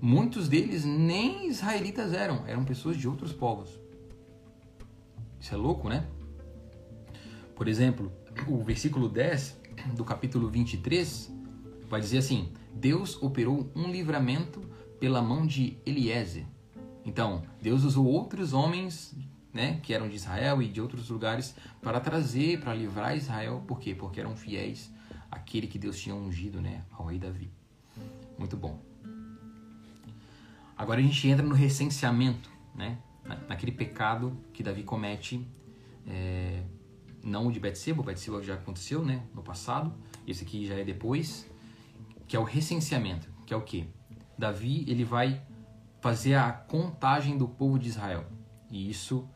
muitos 0.00 0.49
deles 0.49 0.84
nem 0.84 1.49
israelitas 1.49 2.12
eram, 2.12 2.46
eram 2.46 2.64
pessoas 2.64 2.96
de 2.96 3.06
outros 3.06 3.32
povos. 3.32 3.70
Isso 5.38 5.54
é 5.54 5.56
louco, 5.56 5.88
né? 5.88 6.06
Por 7.54 7.68
exemplo, 7.68 8.12
o 8.49 8.62
versículo 8.62 9.08
10 9.08 9.61
do 9.94 10.04
capítulo 10.04 10.49
23 10.49 11.32
vai 11.88 12.00
dizer 12.00 12.18
assim: 12.18 12.52
Deus 12.75 13.20
operou 13.22 13.70
um 13.75 13.90
livramento 13.90 14.61
pela 14.99 15.20
mão 15.20 15.46
de 15.46 15.76
Eliezer. 15.84 16.46
Então, 17.04 17.42
Deus 17.61 17.84
usou 17.84 18.06
outros 18.06 18.52
homens, 18.52 19.14
né, 19.52 19.80
que 19.82 19.92
eram 19.92 20.09
de 20.09 20.16
Israel 20.16 20.62
e 20.62 20.68
de 20.68 20.80
outros 20.80 21.09
lugares 21.11 21.54
para 21.80 22.00
trazer, 22.00 22.61
para 22.61 22.75
livrar 22.75 23.16
Israel, 23.16 23.62
por 23.66 23.78
quê? 23.78 23.94
Porque 23.94 24.21
eram 24.21 24.35
fiéis 24.35 24.92
àquele 25.30 25.66
que 25.66 25.78
Deus 25.78 25.99
tinha 25.99 26.14
ungido, 26.14 26.61
né, 26.61 26.85
ao 26.90 27.06
rei 27.06 27.18
Davi. 27.18 27.50
Muito 28.38 28.56
bom. 28.56 28.80
Agora 30.76 31.00
a 31.00 31.02
gente 31.02 31.28
entra 31.28 31.44
no 31.44 31.54
recenseamento, 31.54 32.50
né, 32.75 32.99
naquele 33.49 33.73
pecado 33.73 34.37
que 34.52 34.62
Davi 34.62 34.82
comete, 34.82 35.47
é, 36.06 36.62
não 37.23 37.47
o 37.47 37.52
de 37.52 37.61
Betseba, 37.61 38.00
o 38.00 38.04
Betseba 38.04 38.42
já 38.42 38.54
aconteceu, 38.54 39.04
né, 39.04 39.23
no 39.35 39.42
passado, 39.42 39.94
esse 40.26 40.44
aqui 40.44 40.66
já 40.66 40.75
é 40.75 40.85
depois, 40.85 41.47
que 42.26 42.37
é 42.37 42.38
o 42.38 42.44
recenseamento, 42.44 43.28
que 43.47 43.52
é 43.52 43.56
o 43.56 43.62
que? 43.62 43.87
Davi 44.37 44.85
ele 44.88 45.04
vai 45.04 45.42
fazer 46.00 46.35
a 46.35 46.50
contagem 46.50 47.38
do 47.38 47.47
povo 47.47 47.78
de 47.78 47.88
Israel. 47.88 48.26
E 48.71 48.90
isso 48.90 49.28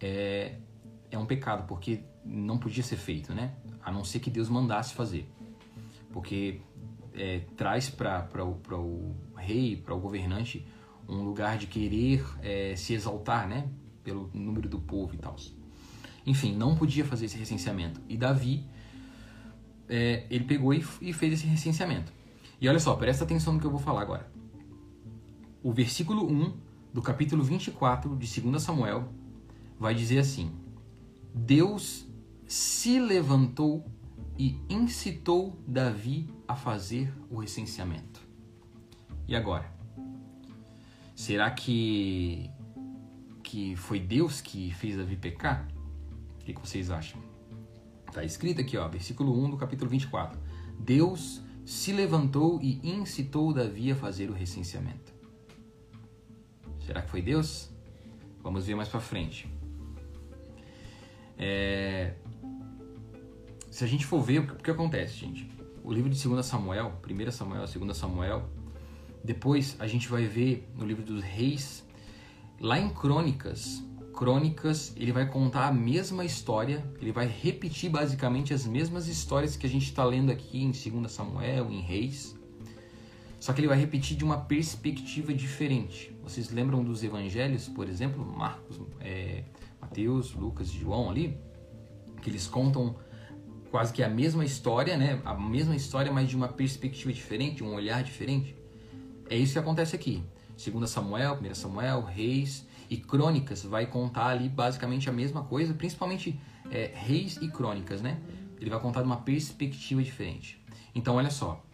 é, 0.00 0.56
é 1.10 1.18
um 1.18 1.26
pecado, 1.26 1.66
porque 1.66 2.02
não 2.24 2.58
podia 2.58 2.82
ser 2.82 2.96
feito, 2.96 3.34
né? 3.34 3.54
A 3.82 3.90
não 3.90 4.04
ser 4.04 4.20
que 4.20 4.30
Deus 4.30 4.48
mandasse 4.48 4.94
fazer. 4.94 5.28
Porque 6.12 6.60
é, 7.14 7.40
traz 7.56 7.90
para 7.90 8.44
o, 8.44 8.60
o 8.76 9.16
rei, 9.36 9.76
para 9.76 9.94
o 9.94 10.00
governante, 10.00 10.66
um 11.08 11.22
lugar 11.22 11.58
de 11.58 11.66
querer 11.66 12.24
é, 12.42 12.74
se 12.76 12.94
exaltar, 12.94 13.48
né? 13.48 13.68
Pelo 14.02 14.30
número 14.32 14.68
do 14.68 14.80
povo 14.80 15.14
e 15.14 15.18
tal. 15.18 15.36
Enfim, 16.26 16.54
não 16.54 16.74
podia 16.74 17.04
fazer 17.04 17.26
esse 17.26 17.36
recenseamento. 17.36 18.00
E 18.08 18.16
Davi, 18.16 18.64
é, 19.88 20.26
ele 20.30 20.44
pegou 20.44 20.72
e, 20.72 20.84
e 21.00 21.12
fez 21.12 21.34
esse 21.34 21.46
recenseamento. 21.46 22.12
E 22.60 22.68
olha 22.68 22.78
só, 22.78 22.94
presta 22.94 23.24
atenção 23.24 23.54
no 23.54 23.60
que 23.60 23.66
eu 23.66 23.70
vou 23.70 23.80
falar 23.80 24.02
agora. 24.02 24.30
O 25.62 25.72
versículo 25.72 26.30
1 26.30 26.56
do 26.92 27.02
capítulo 27.02 27.42
24 27.42 28.16
de 28.16 28.40
2 28.40 28.62
Samuel 28.62 29.08
vai 29.80 29.94
dizer 29.94 30.18
assim: 30.18 30.52
Deus 31.34 32.06
se 32.46 33.00
levantou 33.00 33.84
e 34.38 34.60
incitou 34.68 35.58
Davi 35.66 36.28
a 36.46 36.54
fazer 36.54 37.12
o 37.30 37.38
recenseamento. 37.38 38.20
E 39.26 39.34
agora? 39.34 39.72
Será 41.16 41.50
que 41.50 42.50
que 43.42 43.74
foi 43.74 43.98
Deus 43.98 44.40
que 44.40 44.72
fez 44.74 44.96
Davi 44.96 45.16
pecar? 45.16 45.66
O 46.40 46.44
que, 46.44 46.52
vocês 46.52 46.90
acham? 46.90 47.20
Está 48.06 48.22
escrito 48.22 48.60
aqui, 48.60 48.76
ó, 48.76 48.86
versículo 48.88 49.36
1 49.44 49.50
do 49.50 49.56
capítulo 49.56 49.90
24. 49.90 50.38
Deus 50.78 51.42
se 51.64 51.92
levantou 51.92 52.60
e 52.62 52.80
incitou 52.82 53.52
Davi 53.52 53.90
a 53.90 53.96
fazer 53.96 54.30
o 54.30 54.32
recenseamento. 54.32 55.12
Será 56.86 57.02
que 57.02 57.10
foi 57.10 57.22
Deus? 57.22 57.70
Vamos 58.42 58.66
ver 58.66 58.74
mais 58.74 58.88
para 58.88 59.00
frente. 59.00 59.59
É... 61.40 62.12
Se 63.70 63.82
a 63.82 63.86
gente 63.86 64.04
for 64.04 64.20
ver, 64.20 64.40
o 64.40 64.56
que, 64.56 64.70
acontece, 64.70 65.14
gente? 65.14 65.50
O 65.82 65.90
livro 65.90 66.10
de 66.10 66.22
2 66.22 66.44
Samuel, 66.44 67.00
1 67.02 67.30
Samuel, 67.30 67.64
2 67.66 67.96
Samuel, 67.96 68.48
depois 69.24 69.74
a 69.78 69.86
gente 69.86 70.06
vai 70.06 70.26
ver 70.26 70.68
no 70.76 70.84
livro 70.84 71.02
dos 71.02 71.22
reis, 71.22 71.82
lá 72.60 72.78
em 72.78 72.90
Crônicas, 72.90 73.82
Crônicas, 74.12 74.92
ele 74.96 75.12
vai 75.12 75.26
contar 75.26 75.68
a 75.68 75.72
mesma 75.72 76.26
história, 76.26 76.84
ele 77.00 77.10
vai 77.10 77.26
repetir 77.26 77.88
basicamente 77.88 78.52
as 78.52 78.66
mesmas 78.66 79.08
histórias 79.08 79.56
que 79.56 79.66
a 79.66 79.70
gente 79.70 79.84
está 79.84 80.04
lendo 80.04 80.30
aqui 80.30 80.62
em 80.62 80.70
2 80.70 81.10
Samuel, 81.10 81.70
em 81.70 81.80
Reis. 81.80 82.36
Só 83.38 83.54
que 83.54 83.60
ele 83.60 83.68
vai 83.68 83.78
repetir 83.78 84.18
de 84.18 84.22
uma 84.22 84.36
perspectiva 84.36 85.32
diferente. 85.32 86.14
Vocês 86.22 86.50
lembram 86.50 86.84
dos 86.84 87.02
evangelhos, 87.02 87.66
por 87.68 87.88
exemplo, 87.88 88.22
Marcos, 88.22 88.78
é, 89.00 89.44
Mateus, 89.90 90.32
Lucas 90.34 90.68
e 90.68 90.78
João 90.78 91.10
ali? 91.10 91.36
Que 92.22 92.30
eles 92.30 92.46
contam 92.46 92.94
quase 93.72 93.92
que 93.92 94.02
a 94.02 94.08
mesma 94.08 94.44
história, 94.44 94.96
né? 94.96 95.20
A 95.24 95.34
mesma 95.34 95.74
história, 95.74 96.12
mas 96.12 96.28
de 96.28 96.36
uma 96.36 96.48
perspectiva 96.48 97.12
diferente, 97.12 97.64
um 97.64 97.74
olhar 97.74 98.02
diferente. 98.04 98.54
É 99.28 99.36
isso 99.36 99.54
que 99.54 99.58
acontece 99.58 99.96
aqui. 99.96 100.22
2 100.64 100.88
Samuel, 100.88 101.40
1 101.42 101.54
Samuel, 101.54 102.02
Reis 102.02 102.66
e 102.88 102.96
Crônicas 102.96 103.64
vai 103.64 103.86
contar 103.86 104.28
ali 104.28 104.48
basicamente 104.48 105.08
a 105.08 105.12
mesma 105.12 105.42
coisa, 105.42 105.74
principalmente 105.74 106.40
é, 106.70 106.92
Reis 106.94 107.38
e 107.38 107.48
Crônicas, 107.48 108.00
né? 108.00 108.20
Ele 108.60 108.70
vai 108.70 108.78
contar 108.78 109.00
de 109.00 109.06
uma 109.06 109.16
perspectiva 109.16 110.02
diferente. 110.02 110.62
Então, 110.94 111.16
olha 111.16 111.30
só. 111.30 111.64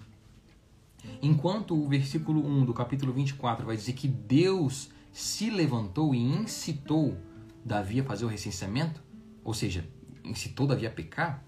Enquanto 1.21 1.75
o 1.75 1.87
versículo 1.87 2.47
1 2.47 2.65
do 2.65 2.73
capítulo 2.73 3.13
24 3.13 3.67
vai 3.67 3.77
dizer 3.77 3.93
que 3.93 4.09
Deus 4.09 4.89
se 5.13 5.51
levantou 5.51 6.15
e 6.15 6.19
incitou 6.19 7.17
Davi 7.67 8.01
a 8.01 8.05
fazer 8.05 8.25
o 8.25 8.29
recenseamento, 8.29 9.03
ou 9.45 9.53
seja, 9.53 9.87
incitou 10.25 10.67
Davi 10.67 10.87
a 10.87 10.91
pecar, 10.91 11.45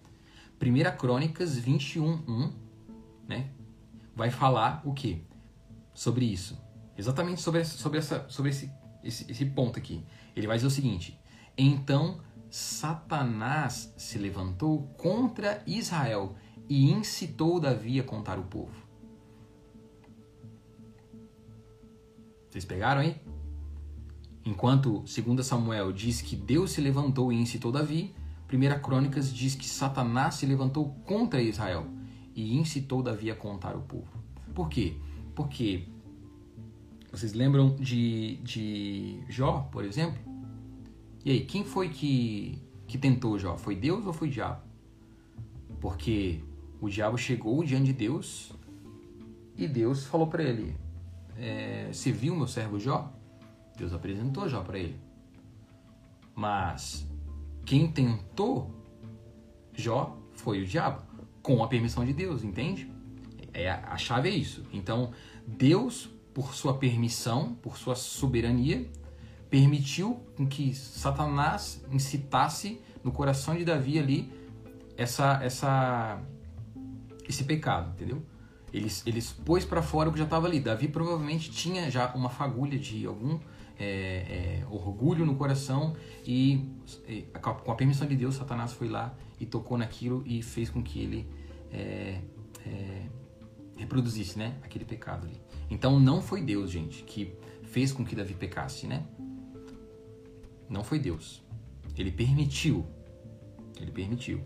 1 0.61 0.97
Crônicas 0.99 1.57
21, 1.57 2.25
1, 2.27 2.53
né, 3.29 3.51
vai 4.15 4.31
falar 4.31 4.83
o 4.85 4.93
que? 4.93 5.25
Sobre 5.95 6.27
isso. 6.27 6.61
Exatamente 6.97 7.41
sobre, 7.41 7.61
essa, 7.61 7.79
sobre, 7.79 7.99
essa, 7.99 8.29
sobre 8.29 8.51
esse 8.51 8.71
esse, 9.03 9.31
esse 9.31 9.45
ponto 9.47 9.79
aqui. 9.79 10.05
Ele 10.35 10.47
vai 10.47 10.57
dizer 10.57 10.69
o 10.69 10.71
seguinte: 10.71 11.19
Então 11.57 12.21
Satanás 12.51 13.93
se 13.97 14.19
levantou 14.19 14.89
contra 14.97 15.63
Israel 15.67 16.37
e 16.69 16.91
incitou 16.91 17.61
Davi 17.61 18.01
a 18.01 18.05
contar 18.05 18.39
o 18.39 18.45
povo. 18.45 18.87
Vocês 22.49 22.65
pegaram 22.65 23.01
aí? 23.03 23.21
Enquanto 24.45 25.04
2 25.04 25.47
Samuel 25.47 25.92
diz 25.92 26.23
que 26.23 26.37
Deus 26.37 26.73
se 26.73 26.80
levantou 26.80 27.33
e 27.33 27.37
incitou 27.37 27.71
Davi, 27.71 28.14
1 28.50 28.80
Crônicas 28.80 29.33
diz 29.33 29.54
que 29.54 29.66
Satanás 29.66 30.37
se 30.37 30.47
levantou 30.47 30.95
contra 31.04 31.42
Israel 31.42 31.87
e 32.35 32.57
incitou 32.57 33.02
Davi 33.02 33.30
a 33.30 33.37
contar 33.37 33.76
o 33.76 33.83
povo. 33.83 34.09
Por 34.54 34.68
quê? 34.68 34.97
Porque 35.35 35.85
vocês 37.11 37.33
lembram 37.33 37.75
de, 37.76 38.37
de 38.37 39.21
Jó, 39.28 39.68
por 39.73 39.85
exemplo? 39.85 40.18
E 41.25 41.30
aí, 41.30 41.45
quem 41.45 41.64
foi 41.64 41.88
que, 41.88 42.62
que 42.87 42.97
tentou 42.97 43.38
Jó? 43.38 43.57
Foi 43.57 43.75
Deus 43.75 44.07
ou 44.07 44.12
foi 44.12 44.28
o 44.28 44.30
diabo? 44.30 44.62
Porque 45.80 46.40
o 46.80 46.88
diabo 46.88 47.18
chegou 47.18 47.62
diante 47.64 47.87
de 47.87 47.92
Deus 47.92 48.52
e 49.57 49.66
Deus 49.66 50.07
falou 50.07 50.26
para 50.26 50.42
ele: 50.42 50.76
é, 51.37 51.88
Você 51.92 52.12
viu 52.12 52.35
meu 52.37 52.47
servo 52.47 52.78
Jó? 52.78 53.12
Deus 53.78 53.92
apresentou 53.92 54.49
Jó 54.49 54.62
para 54.62 54.78
ele. 54.78 54.99
Mas 56.35 57.06
quem 57.64 57.90
tentou 57.90 58.75
Jó 59.73 60.18
foi 60.32 60.62
o 60.62 60.66
diabo, 60.66 61.02
com 61.42 61.62
a 61.62 61.68
permissão 61.68 62.04
de 62.04 62.12
Deus, 62.12 62.42
entende? 62.42 62.90
É, 63.52 63.70
a 63.70 63.97
chave 63.97 64.28
é 64.28 64.32
isso. 64.32 64.64
Então, 64.73 65.12
Deus 65.47 66.11
por 66.38 66.54
sua 66.54 66.75
permissão, 66.75 67.54
por 67.54 67.76
sua 67.76 67.97
soberania, 67.97 68.88
permitiu 69.50 70.20
que 70.49 70.73
Satanás 70.73 71.85
incitasse 71.90 72.80
no 73.02 73.11
coração 73.11 73.56
de 73.56 73.64
Davi 73.64 73.99
ali 73.99 74.32
essa, 74.97 75.40
essa, 75.42 76.23
esse 77.28 77.42
pecado, 77.42 77.90
entendeu? 77.90 78.23
Ele, 78.73 78.88
ele 79.04 79.20
pôs 79.44 79.64
para 79.64 79.82
fora 79.82 80.08
o 80.08 80.12
que 80.12 80.18
já 80.18 80.25
estava 80.25 80.47
ali. 80.47 80.61
Davi 80.61 80.87
provavelmente 80.87 81.50
tinha 81.50 81.90
já 81.90 82.12
uma 82.14 82.28
fagulha 82.28 82.78
de 82.78 83.04
algum 83.04 83.40
é, 83.78 84.62
é, 84.62 84.66
orgulho 84.70 85.25
no 85.25 85.37
coração 85.37 85.97
e, 86.26 86.68
e, 87.06 87.23
com 87.40 87.70
a 87.70 87.75
permissão 87.75 88.06
de 88.06 88.16
Deus, 88.16 88.35
Satanás 88.35 88.73
foi 88.73 88.88
lá 88.88 89.14
e 89.40 89.47
tocou 89.47 89.78
naquilo 89.78 90.23
e 90.26 90.42
fez 90.42 90.68
com 90.68 90.82
que 90.82 91.00
ele 91.00 91.28
é, 91.73 92.20
é, 92.66 93.06
reproduzisse, 93.76 94.38
né, 94.38 94.56
aquele 94.62 94.85
pecado 94.85 95.26
ali. 95.26 95.40
Então 95.70 96.00
não 96.00 96.20
foi 96.20 96.42
Deus, 96.42 96.70
gente, 96.70 97.02
que 97.04 97.32
fez 97.62 97.92
com 97.92 98.04
que 98.04 98.16
Davi 98.16 98.35
pecasse, 98.35 98.87
né? 98.87 99.06
Não 100.68 100.82
foi 100.82 100.99
Deus. 100.99 101.42
Ele 101.97 102.11
permitiu. 102.11 102.85
Ele 103.80 103.90
permitiu. 103.90 104.42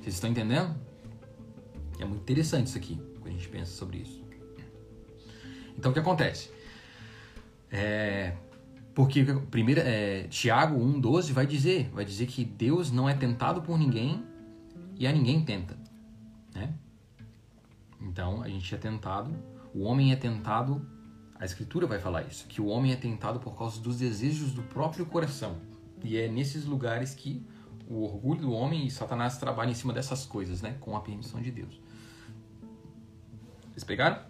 Vocês 0.00 0.14
estão 0.14 0.30
entendendo? 0.30 0.74
É 1.98 2.04
muito 2.04 2.22
interessante 2.22 2.68
isso 2.68 2.78
aqui, 2.78 3.00
quando 3.20 3.28
a 3.28 3.30
gente 3.30 3.48
pensa 3.48 3.72
sobre 3.72 3.98
isso. 3.98 4.22
Então 5.76 5.90
o 5.90 5.94
que 5.94 6.00
acontece? 6.00 6.50
É, 7.70 8.34
porque 8.98 9.24
primeiro, 9.48 9.80
é, 9.80 10.24
Tiago 10.24 10.76
1,12 10.76 11.32
vai 11.32 11.46
dizer, 11.46 11.88
vai 11.90 12.04
dizer 12.04 12.26
que 12.26 12.44
Deus 12.44 12.90
não 12.90 13.08
é 13.08 13.14
tentado 13.14 13.62
por 13.62 13.78
ninguém 13.78 14.24
e 14.96 15.06
a 15.06 15.12
ninguém 15.12 15.40
tenta. 15.44 15.78
Né? 16.52 16.74
Então 18.00 18.42
a 18.42 18.48
gente 18.48 18.74
é 18.74 18.76
tentado, 18.76 19.30
o 19.72 19.84
homem 19.84 20.10
é 20.10 20.16
tentado, 20.16 20.84
a 21.36 21.44
escritura 21.44 21.86
vai 21.86 22.00
falar 22.00 22.22
isso, 22.22 22.48
que 22.48 22.60
o 22.60 22.66
homem 22.66 22.90
é 22.90 22.96
tentado 22.96 23.38
por 23.38 23.56
causa 23.56 23.80
dos 23.80 23.98
desejos 23.98 24.52
do 24.52 24.64
próprio 24.64 25.06
coração. 25.06 25.58
E 26.02 26.16
é 26.16 26.26
nesses 26.26 26.64
lugares 26.64 27.14
que 27.14 27.46
o 27.88 28.02
orgulho 28.02 28.40
do 28.40 28.50
homem 28.50 28.84
e 28.84 28.90
Satanás 28.90 29.38
trabalham 29.38 29.70
em 29.70 29.76
cima 29.76 29.92
dessas 29.92 30.26
coisas, 30.26 30.60
né? 30.60 30.76
Com 30.80 30.96
a 30.96 31.00
permissão 31.00 31.40
de 31.40 31.52
Deus. 31.52 31.80
Vocês 33.70 33.84
pegaram? 33.84 34.20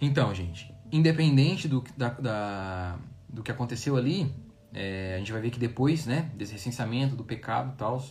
Então, 0.00 0.34
gente, 0.34 0.79
independente 0.92 1.68
do, 1.68 1.84
da, 1.96 2.08
da, 2.10 2.98
do 3.28 3.42
que 3.42 3.50
aconteceu 3.50 3.96
ali, 3.96 4.32
é, 4.72 5.14
a 5.14 5.18
gente 5.18 5.32
vai 5.32 5.40
ver 5.40 5.50
que 5.50 5.58
depois, 5.58 6.06
né, 6.06 6.30
desse 6.34 6.52
recenseamento, 6.52 7.16
do 7.16 7.24
pecado 7.24 7.72
e 7.74 7.76
tal, 7.76 8.02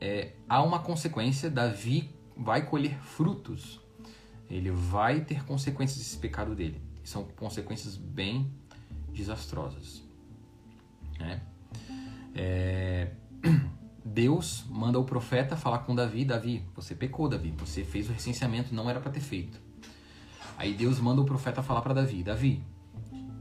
é, 0.00 0.32
há 0.48 0.62
uma 0.62 0.78
consequência, 0.78 1.50
Davi 1.50 2.10
vai 2.36 2.64
colher 2.64 2.98
frutos. 3.02 3.80
Ele 4.48 4.70
vai 4.70 5.20
ter 5.20 5.44
consequências 5.44 5.98
desse 5.98 6.16
pecado 6.16 6.54
dele. 6.54 6.80
São 7.04 7.24
consequências 7.24 7.96
bem 7.96 8.50
desastrosas. 9.12 10.02
Né? 11.18 11.40
É, 12.34 13.10
Deus 14.04 14.64
manda 14.68 14.98
o 14.98 15.04
profeta 15.04 15.56
falar 15.56 15.80
com 15.80 15.94
Davi, 15.94 16.24
Davi, 16.24 16.64
você 16.74 16.94
pecou, 16.94 17.28
Davi, 17.28 17.52
você 17.58 17.84
fez 17.84 18.08
o 18.08 18.12
recenseamento, 18.12 18.74
não 18.74 18.88
era 18.88 19.00
para 19.00 19.10
ter 19.12 19.20
feito. 19.20 19.60
Aí 20.60 20.74
Deus 20.74 21.00
manda 21.00 21.22
o 21.22 21.24
profeta 21.24 21.62
falar 21.62 21.80
para 21.80 21.94
Davi, 21.94 22.22
Davi, 22.22 22.62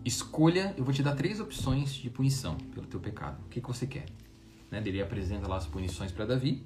escolha, 0.06 0.74
eu 0.78 0.86
vou 0.86 0.94
te 0.94 1.04
dar 1.04 1.16
três 1.16 1.42
opções 1.42 1.94
de 1.94 2.10
punição 2.10 2.56
pelo 2.74 2.88
teu 2.88 2.98
pecado. 2.98 3.44
O 3.46 3.50
que, 3.50 3.60
que 3.60 3.68
você 3.68 3.86
quer? 3.86 4.06
Né? 4.72 4.82
Ele 4.86 5.02
apresenta 5.02 5.46
lá 5.46 5.58
as 5.58 5.68
punições 5.68 6.14
para 6.14 6.24
Davi. 6.24 6.66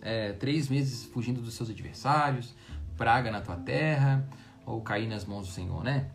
É, 0.00 0.34
três 0.34 0.68
meses 0.68 1.04
fugindo 1.06 1.40
dos 1.40 1.54
seus 1.54 1.68
adversários, 1.68 2.54
praga 2.96 3.28
na 3.32 3.40
tua 3.40 3.56
terra, 3.56 4.24
ou 4.64 4.80
cair 4.82 5.08
nas 5.08 5.24
mãos 5.24 5.48
do 5.48 5.52
Senhor, 5.52 5.82
né? 5.82 6.12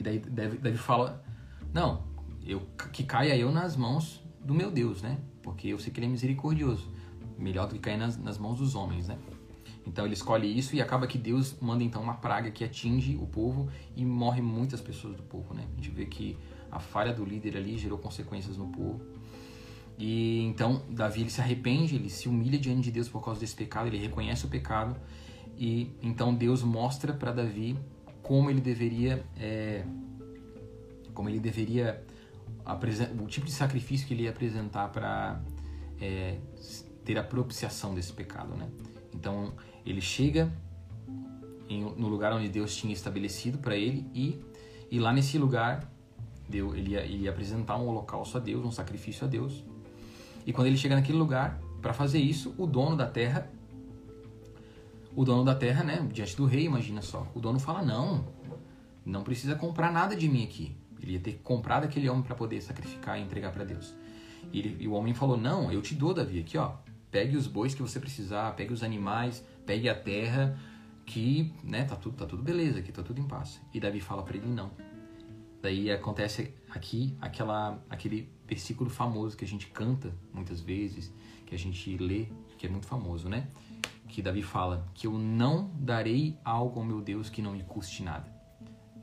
E 0.00 0.02
daí 0.02 0.18
Davi, 0.18 0.76
fala, 0.76 1.24
não, 1.72 2.02
eu 2.44 2.66
que 2.92 3.04
caia 3.04 3.36
eu 3.36 3.52
nas 3.52 3.76
mãos 3.76 4.20
do 4.44 4.52
meu 4.52 4.72
Deus, 4.72 5.00
né? 5.00 5.16
Porque 5.44 5.68
eu 5.68 5.78
sei 5.78 5.92
que 5.92 6.00
ele 6.00 6.06
é 6.06 6.10
misericordioso, 6.10 6.92
melhor 7.38 7.68
do 7.68 7.74
que 7.74 7.80
cair 7.80 7.98
nas, 7.98 8.16
nas 8.16 8.36
mãos 8.36 8.58
dos 8.58 8.74
homens, 8.74 9.06
né? 9.06 9.16
Então 9.86 10.04
ele 10.04 10.14
escolhe 10.14 10.46
isso 10.46 10.76
e 10.76 10.80
acaba 10.80 11.06
que 11.06 11.18
Deus 11.18 11.56
manda 11.60 11.82
então 11.82 12.02
uma 12.02 12.14
praga 12.14 12.50
que 12.50 12.64
atinge 12.64 13.16
o 13.16 13.26
povo 13.26 13.68
e 13.96 14.04
morre 14.04 14.40
muitas 14.40 14.80
pessoas 14.80 15.16
do 15.16 15.22
povo, 15.22 15.54
né? 15.54 15.66
A 15.72 15.76
gente 15.76 15.90
vê 15.90 16.06
que 16.06 16.36
a 16.70 16.78
falha 16.78 17.12
do 17.12 17.24
líder 17.24 17.56
ali 17.56 17.76
gerou 17.76 17.98
consequências 17.98 18.56
no 18.56 18.68
povo. 18.68 19.00
E 19.98 20.40
então 20.44 20.82
Davi 20.88 21.20
ele 21.20 21.30
se 21.30 21.40
arrepende, 21.40 21.96
ele 21.96 22.08
se 22.08 22.28
humilha 22.28 22.58
diante 22.58 22.82
de 22.82 22.90
Deus 22.90 23.08
por 23.08 23.22
causa 23.22 23.40
desse 23.40 23.54
pecado, 23.54 23.88
ele 23.88 23.98
reconhece 23.98 24.46
o 24.46 24.48
pecado 24.48 24.96
e 25.56 25.94
então 26.02 26.34
Deus 26.34 26.62
mostra 26.62 27.12
para 27.12 27.32
Davi 27.32 27.76
como 28.22 28.50
ele 28.50 28.60
deveria 28.60 29.24
é, 29.36 29.84
como 31.12 31.28
ele 31.28 31.40
deveria 31.40 32.02
o 33.20 33.26
tipo 33.26 33.46
de 33.46 33.52
sacrifício 33.52 34.06
que 34.06 34.14
ele 34.14 34.22
ia 34.22 34.30
apresentar 34.30 34.88
para 34.88 35.42
é, 36.00 36.38
ter 37.04 37.18
a 37.18 37.24
propiciação 37.24 37.94
desse 37.94 38.12
pecado, 38.12 38.54
né? 38.54 38.68
Então 39.14 39.52
ele 39.84 40.00
chega 40.00 40.52
em, 41.68 41.82
no 41.82 42.08
lugar 42.08 42.32
onde 42.32 42.48
Deus 42.48 42.74
tinha 42.74 42.92
estabelecido 42.92 43.58
para 43.58 43.76
ele 43.76 44.06
e, 44.14 44.40
e 44.90 44.98
lá 44.98 45.12
nesse 45.12 45.38
lugar 45.38 45.90
ele, 46.52 46.90
ia, 46.90 47.00
ele 47.00 47.24
ia 47.24 47.30
apresentar 47.30 47.76
um 47.78 47.88
holocausto 47.88 48.36
a 48.36 48.40
Deus, 48.40 48.64
um 48.64 48.70
sacrifício 48.70 49.26
a 49.26 49.28
Deus. 49.28 49.64
E 50.46 50.52
quando 50.52 50.66
ele 50.66 50.76
chega 50.76 50.94
naquele 50.94 51.18
lugar, 51.18 51.58
para 51.80 51.92
fazer 51.92 52.18
isso, 52.18 52.54
o 52.58 52.66
dono 52.66 52.96
da 52.96 53.06
terra, 53.06 53.50
o 55.14 55.24
dono 55.24 55.44
da 55.44 55.54
terra, 55.54 55.82
né, 55.82 56.06
diante 56.12 56.36
do 56.36 56.46
rei, 56.46 56.64
imagina 56.64 57.02
só, 57.02 57.26
o 57.34 57.40
dono 57.40 57.58
fala: 57.58 57.82
Não, 57.82 58.24
não 59.04 59.22
precisa 59.22 59.54
comprar 59.54 59.92
nada 59.92 60.14
de 60.14 60.28
mim 60.28 60.44
aqui. 60.44 60.76
Ele 61.00 61.14
ia 61.14 61.20
ter 61.20 61.32
que 61.32 61.38
comprar 61.38 61.80
daquele 61.80 62.08
homem 62.08 62.22
para 62.22 62.34
poder 62.34 62.60
sacrificar 62.60 63.18
e 63.18 63.22
entregar 63.22 63.52
para 63.52 63.64
Deus. 63.64 63.94
E, 64.52 64.58
ele, 64.58 64.76
e, 64.80 64.88
o 64.88 64.92
homem 64.92 65.14
falou: 65.14 65.36
Não, 65.36 65.72
eu 65.72 65.82
te 65.82 65.94
dou, 65.94 66.14
Davi, 66.14 66.40
aqui 66.40 66.56
ó, 66.56 66.72
pegue 67.12 67.36
os 67.36 67.46
bois 67.46 67.74
que 67.74 67.82
você 67.82 68.00
precisar, 68.00 68.56
pegue 68.56 68.72
os 68.72 68.82
animais, 68.82 69.44
pegue 69.66 69.88
a 69.88 69.94
terra, 69.94 70.58
que, 71.04 71.52
né, 71.62 71.84
tá 71.84 71.94
tudo, 71.94 72.16
tá 72.16 72.26
tudo 72.26 72.42
beleza 72.42 72.78
aqui, 72.78 72.90
tá 72.90 73.02
tudo 73.02 73.20
em 73.20 73.28
paz. 73.28 73.60
E 73.72 73.78
Davi 73.78 74.00
fala 74.00 74.22
para 74.22 74.36
ele 74.36 74.48
não. 74.48 74.70
Daí 75.60 75.92
acontece 75.92 76.54
aqui 76.70 77.16
aquela, 77.20 77.80
aquele 77.88 78.28
versículo 78.48 78.90
famoso 78.90 79.36
que 79.36 79.44
a 79.44 79.48
gente 79.48 79.68
canta 79.68 80.12
muitas 80.32 80.60
vezes, 80.60 81.12
que 81.46 81.54
a 81.54 81.58
gente 81.58 81.96
lê, 81.98 82.26
que 82.58 82.66
é 82.66 82.70
muito 82.70 82.86
famoso, 82.86 83.28
né? 83.28 83.48
Que 84.08 84.22
Davi 84.22 84.42
fala 84.42 84.88
que 84.94 85.06
eu 85.06 85.12
não 85.12 85.70
darei 85.74 86.36
algo 86.44 86.80
ao 86.80 86.86
meu 86.86 87.00
Deus 87.00 87.28
que 87.28 87.42
não 87.42 87.52
me 87.52 87.62
custe 87.62 88.02
nada. 88.02 88.32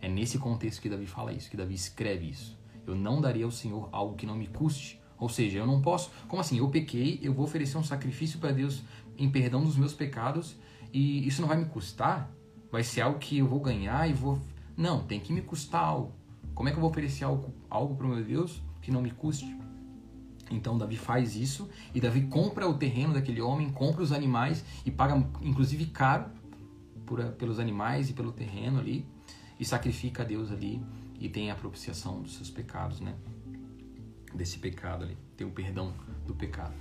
É 0.02 0.10
nesse 0.10 0.38
contexto 0.38 0.82
que 0.82 0.89
Davi 0.89 1.06
fala 1.06 1.32
isso, 1.32 1.50
que 1.50 1.56
Davi 1.56 1.76
escreve 1.76 2.30
isso. 2.30 2.58
Eu 2.86 2.95
não 2.95 3.22
darei 3.22 3.43
ao 3.43 3.52
Senhor 3.52 3.88
algo 3.91 4.15
que 4.15 4.26
não 4.26 4.36
me 4.36 4.48
custe. 4.48 5.00
Ou 5.19 5.27
seja, 5.27 5.60
eu 5.60 5.67
não 5.67 5.82
posso. 5.82 6.12
Como 6.27 6.41
assim? 6.41 6.58
Eu 6.60 6.69
pequei, 6.69 7.19
eu 7.21 7.34
vou 7.34 7.45
oferecer 7.45 7.77
um 7.77 7.84
sacrifício 7.84 8.39
para 8.39 8.51
Deus 8.51 8.82
em 9.17 9.29
perdão 9.29 9.63
dos 9.63 9.75
meus 9.75 9.93
pecados 9.93 10.55
e 10.93 11.27
isso 11.27 11.41
não 11.41 11.47
vai 11.47 11.58
me 11.58 11.65
custar? 11.65 12.32
Vai 12.71 12.84
ser 12.84 13.01
algo 13.01 13.19
que 13.19 13.38
eu 13.38 13.47
vou 13.47 13.60
ganhar 13.60 14.10
e 14.10 14.13
vou. 14.13 14.39
Não, 14.77 15.03
tem 15.03 15.19
que 15.19 15.34
me 15.34 15.41
custar 15.41 15.84
algo. 15.84 16.13
Como 16.53 16.69
é 16.69 16.71
que 16.71 16.77
eu 16.77 16.82
vou 16.82 16.89
oferecer 16.89 17.23
algo, 17.23 17.53
algo 17.69 17.95
para 17.95 18.05
o 18.05 18.10
meu 18.10 18.23
Deus 18.23 18.62
que 18.82 18.91
não 18.91 19.01
me 19.01 19.12
custe? 19.12 19.58
Então 20.51 20.77
Davi 20.77 20.97
faz 20.97 21.36
isso 21.36 21.69
e 21.93 22.01
Davi 22.01 22.21
compra 22.21 22.67
o 22.67 22.73
terreno 22.73 23.13
daquele 23.13 23.41
homem, 23.41 23.69
compra 23.69 24.01
os 24.01 24.12
animais 24.12 24.63
e 24.86 24.89
paga 24.89 25.15
inclusive 25.41 25.86
caro 25.88 26.25
por, 27.05 27.23
pelos 27.34 27.60
animais 27.60 28.10
e 28.10 28.13
pelo 28.13 28.32
terreno 28.32 28.79
ali 28.79 29.05
e 29.60 29.65
sacrifica 29.65 30.23
a 30.23 30.25
Deus 30.25 30.51
ali 30.51 30.82
e 31.19 31.27
tem 31.29 31.51
a 31.51 31.55
propiciação 31.55 32.21
dos 32.21 32.36
seus 32.36 32.49
pecados, 32.49 32.99
né? 32.99 33.13
Desse 34.34 34.60
pecado 34.60 35.04
ali, 35.04 35.18
tem 35.36 35.46
o 35.46 35.52
perdão 35.52 35.94
do 36.26 36.34
pecado. 36.34 36.76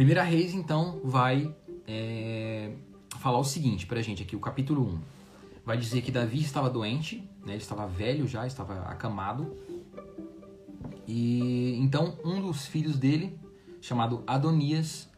Primeira 0.00 0.22
Reis, 0.22 0.54
então, 0.54 0.98
vai 1.04 1.54
é, 1.86 2.72
falar 3.18 3.38
o 3.38 3.44
seguinte 3.44 3.86
pra 3.86 4.00
gente 4.00 4.22
aqui, 4.22 4.34
o 4.34 4.40
capítulo 4.40 4.82
1. 4.82 5.00
Vai 5.62 5.76
dizer 5.76 6.00
que 6.00 6.10
Davi 6.10 6.40
estava 6.40 6.70
doente, 6.70 7.28
né, 7.44 7.52
ele 7.52 7.56
estava 7.58 7.86
velho 7.86 8.26
já, 8.26 8.46
estava 8.46 8.80
acamado. 8.84 9.54
E 11.06 11.76
então 11.78 12.16
um 12.24 12.40
dos 12.40 12.64
filhos 12.64 12.96
dele, 12.96 13.38
chamado 13.80 14.24
Adonias, 14.26 15.09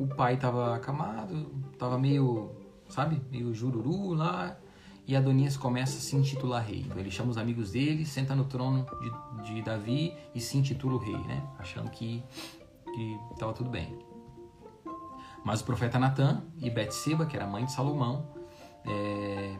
o 0.00 0.06
pai 0.06 0.34
estava 0.34 0.74
acamado, 0.74 1.52
estava 1.72 1.98
meio, 1.98 2.50
sabe, 2.88 3.20
meio 3.30 3.52
jururu 3.52 4.14
lá, 4.14 4.56
e 5.06 5.14
Adonias 5.14 5.58
começa 5.58 5.98
a 5.98 6.00
se 6.00 6.16
intitular 6.16 6.64
rei. 6.64 6.80
Então 6.86 6.98
ele 6.98 7.10
chama 7.10 7.30
os 7.30 7.36
amigos 7.36 7.72
dele, 7.72 8.06
senta 8.06 8.34
no 8.34 8.44
trono 8.44 8.86
de, 9.42 9.52
de 9.52 9.62
Davi 9.62 10.16
e 10.34 10.40
se 10.40 10.56
intitula 10.56 10.94
o 10.94 10.98
rei, 10.98 11.18
né? 11.18 11.42
Achando 11.58 11.90
que 11.90 12.22
que 12.94 13.20
estava 13.32 13.52
tudo 13.52 13.68
bem. 13.68 13.96
Mas 15.44 15.60
o 15.60 15.64
profeta 15.64 15.98
Natan 15.98 16.42
e 16.58 16.70
Betseba, 16.70 17.26
que 17.26 17.36
era 17.36 17.46
mãe 17.46 17.64
de 17.64 17.72
Salomão, 17.72 18.26
é, 18.84 19.56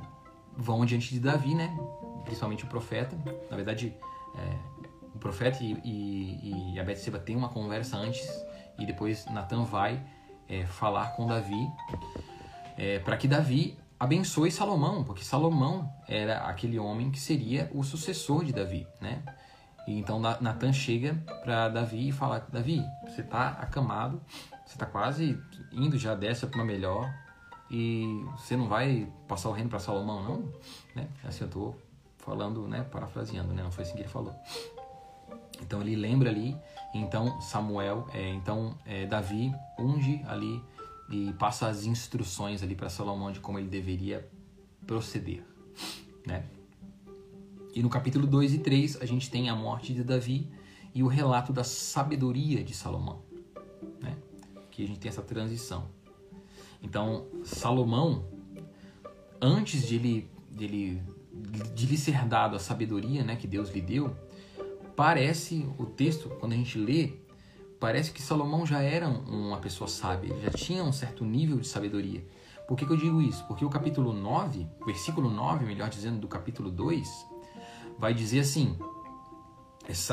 vão 0.57 0.85
diante 0.85 1.13
de 1.13 1.21
Davi, 1.21 1.55
né? 1.55 1.79
Principalmente 2.25 2.65
o 2.65 2.67
profeta. 2.67 3.17
Na 3.51 3.57
verdade, 3.57 3.95
é, 4.37 4.57
o 5.15 5.19
profeta 5.19 5.63
e, 5.63 5.73
e, 5.85 6.75
e 6.75 6.81
a 6.81 6.85
Betseba 6.85 7.19
têm 7.19 7.37
uma 7.37 7.51
conversa 7.51 7.97
antes 7.97 8.27
e 8.79 8.87
depois 8.87 9.27
Natan 9.27 9.65
vai 9.65 10.03
é, 10.51 10.67
falar 10.67 11.15
com 11.15 11.27
Davi 11.27 11.71
é, 12.77 12.99
para 12.99 13.17
que 13.17 13.29
Davi 13.29 13.79
abençoe 13.99 14.51
Salomão, 14.51 15.05
porque 15.05 15.23
Salomão 15.23 15.93
era 16.09 16.39
aquele 16.47 16.79
homem 16.79 17.11
que 17.11 17.21
seria 17.21 17.71
o 17.75 17.85
sucessor 17.85 18.45
de 18.45 18.53
Davi, 18.53 18.87
né? 19.01 19.23
E 19.87 19.99
então 19.99 20.19
Natan 20.19 20.73
chega 20.73 21.15
para 21.43 21.69
Davi 21.69 22.09
e 22.09 22.13
fala: 22.13 22.47
Davi, 22.51 22.83
você 23.05 23.21
está 23.21 23.49
acamado, 23.49 24.21
você 24.65 24.75
está 24.75 24.87
quase 24.87 25.39
indo 25.73 25.99
já 25.99 26.15
dessa 26.15 26.47
para 26.47 26.59
uma 26.59 26.65
melhor 26.65 27.13
e 27.71 28.25
você 28.37 28.57
não 28.57 28.69
vai 28.69 29.09
passar 29.29 29.49
o 29.49 29.53
reino 29.53 29.71
para 29.71 29.79
Salomão, 29.79 30.23
não? 30.23 30.53
Né? 30.95 31.09
Assim 31.25 31.43
eu 31.43 31.47
estou 31.47 31.79
falando, 32.19 32.67
né? 32.67 32.83
Parafraseando, 32.91 33.53
né? 33.53 33.63
Não 33.63 33.71
foi 33.71 33.85
assim 33.85 33.95
que 33.95 34.01
ele 34.01 34.09
falou. 34.09 34.35
Então 35.61 35.81
ele 35.81 35.97
lembra 35.97 36.31
ali, 36.31 36.57
então 36.95 37.41
Samuel, 37.41 38.07
é, 38.13 38.31
então 38.31 38.77
é, 38.85 39.07
Davi 39.07 39.53
unge 39.79 40.23
ali 40.27 40.63
e 41.11 41.33
passa 41.35 41.69
as 41.69 41.85
instruções 41.85 42.63
ali 42.63 42.75
para 42.75 42.89
Salomão 42.89 43.33
de 43.33 43.41
como 43.41 43.59
ele 43.59 43.69
deveria 43.69 44.29
proceder, 44.87 45.43
né? 46.27 46.45
E 47.75 47.83
no 47.83 47.89
capítulo 47.89 48.27
2 48.27 48.55
e 48.55 48.59
3 48.59 49.01
a 49.01 49.07
gente 49.07 49.31
tem 49.31 49.49
a 49.49 49.55
morte 49.55 49.95
de 49.95 50.03
Davi 50.03 50.51
e 50.95 51.03
o 51.03 51.07
relato 51.07 51.53
da 51.53 51.63
sabedoria 51.63 52.65
de 52.65 52.75
Salomão. 52.75 53.23
Né? 54.01 54.17
Que 54.71 54.83
a 54.83 54.87
gente 54.87 54.99
tem 54.99 55.09
essa 55.09 55.23
transição. 55.23 55.89
Então, 56.83 57.27
Salomão, 57.45 58.25
antes 59.41 59.87
de 59.87 59.95
ele, 59.95 60.31
de 60.51 60.65
ele 60.65 61.03
de 61.75 61.87
lhe 61.87 61.97
ser 61.97 62.27
dado 62.27 62.57
a 62.57 62.59
sabedoria 62.59 63.23
né, 63.23 63.37
que 63.37 63.47
Deus 63.47 63.71
lhe 63.71 63.81
deu, 63.81 64.17
parece, 65.01 65.67
o 65.79 65.87
texto, 65.87 66.29
quando 66.29 66.53
a 66.53 66.57
gente 66.57 66.77
lê, 66.77 67.15
parece 67.81 68.13
que 68.13 68.21
Salomão 68.21 68.67
já 68.67 68.83
era 68.83 69.09
uma 69.09 69.57
pessoa 69.57 69.89
sábia, 69.89 70.31
ele 70.31 70.43
já 70.43 70.51
tinha 70.51 70.85
um 70.85 70.93
certo 70.93 71.25
nível 71.25 71.57
de 71.59 71.67
sabedoria. 71.67 72.23
Por 72.69 72.77
que, 72.77 72.85
que 72.85 72.93
eu 72.93 72.99
digo 72.99 73.23
isso? 73.23 73.43
Porque 73.47 73.65
o 73.65 73.71
capítulo 73.71 74.13
9, 74.13 74.69
versículo 74.85 75.31
9, 75.31 75.65
melhor 75.65 75.89
dizendo, 75.89 76.19
do 76.21 76.29
capítulo 76.29 76.71
2, 76.71 77.09
vai 77.99 78.13
dizer 78.13 78.41
assim: 78.41 78.79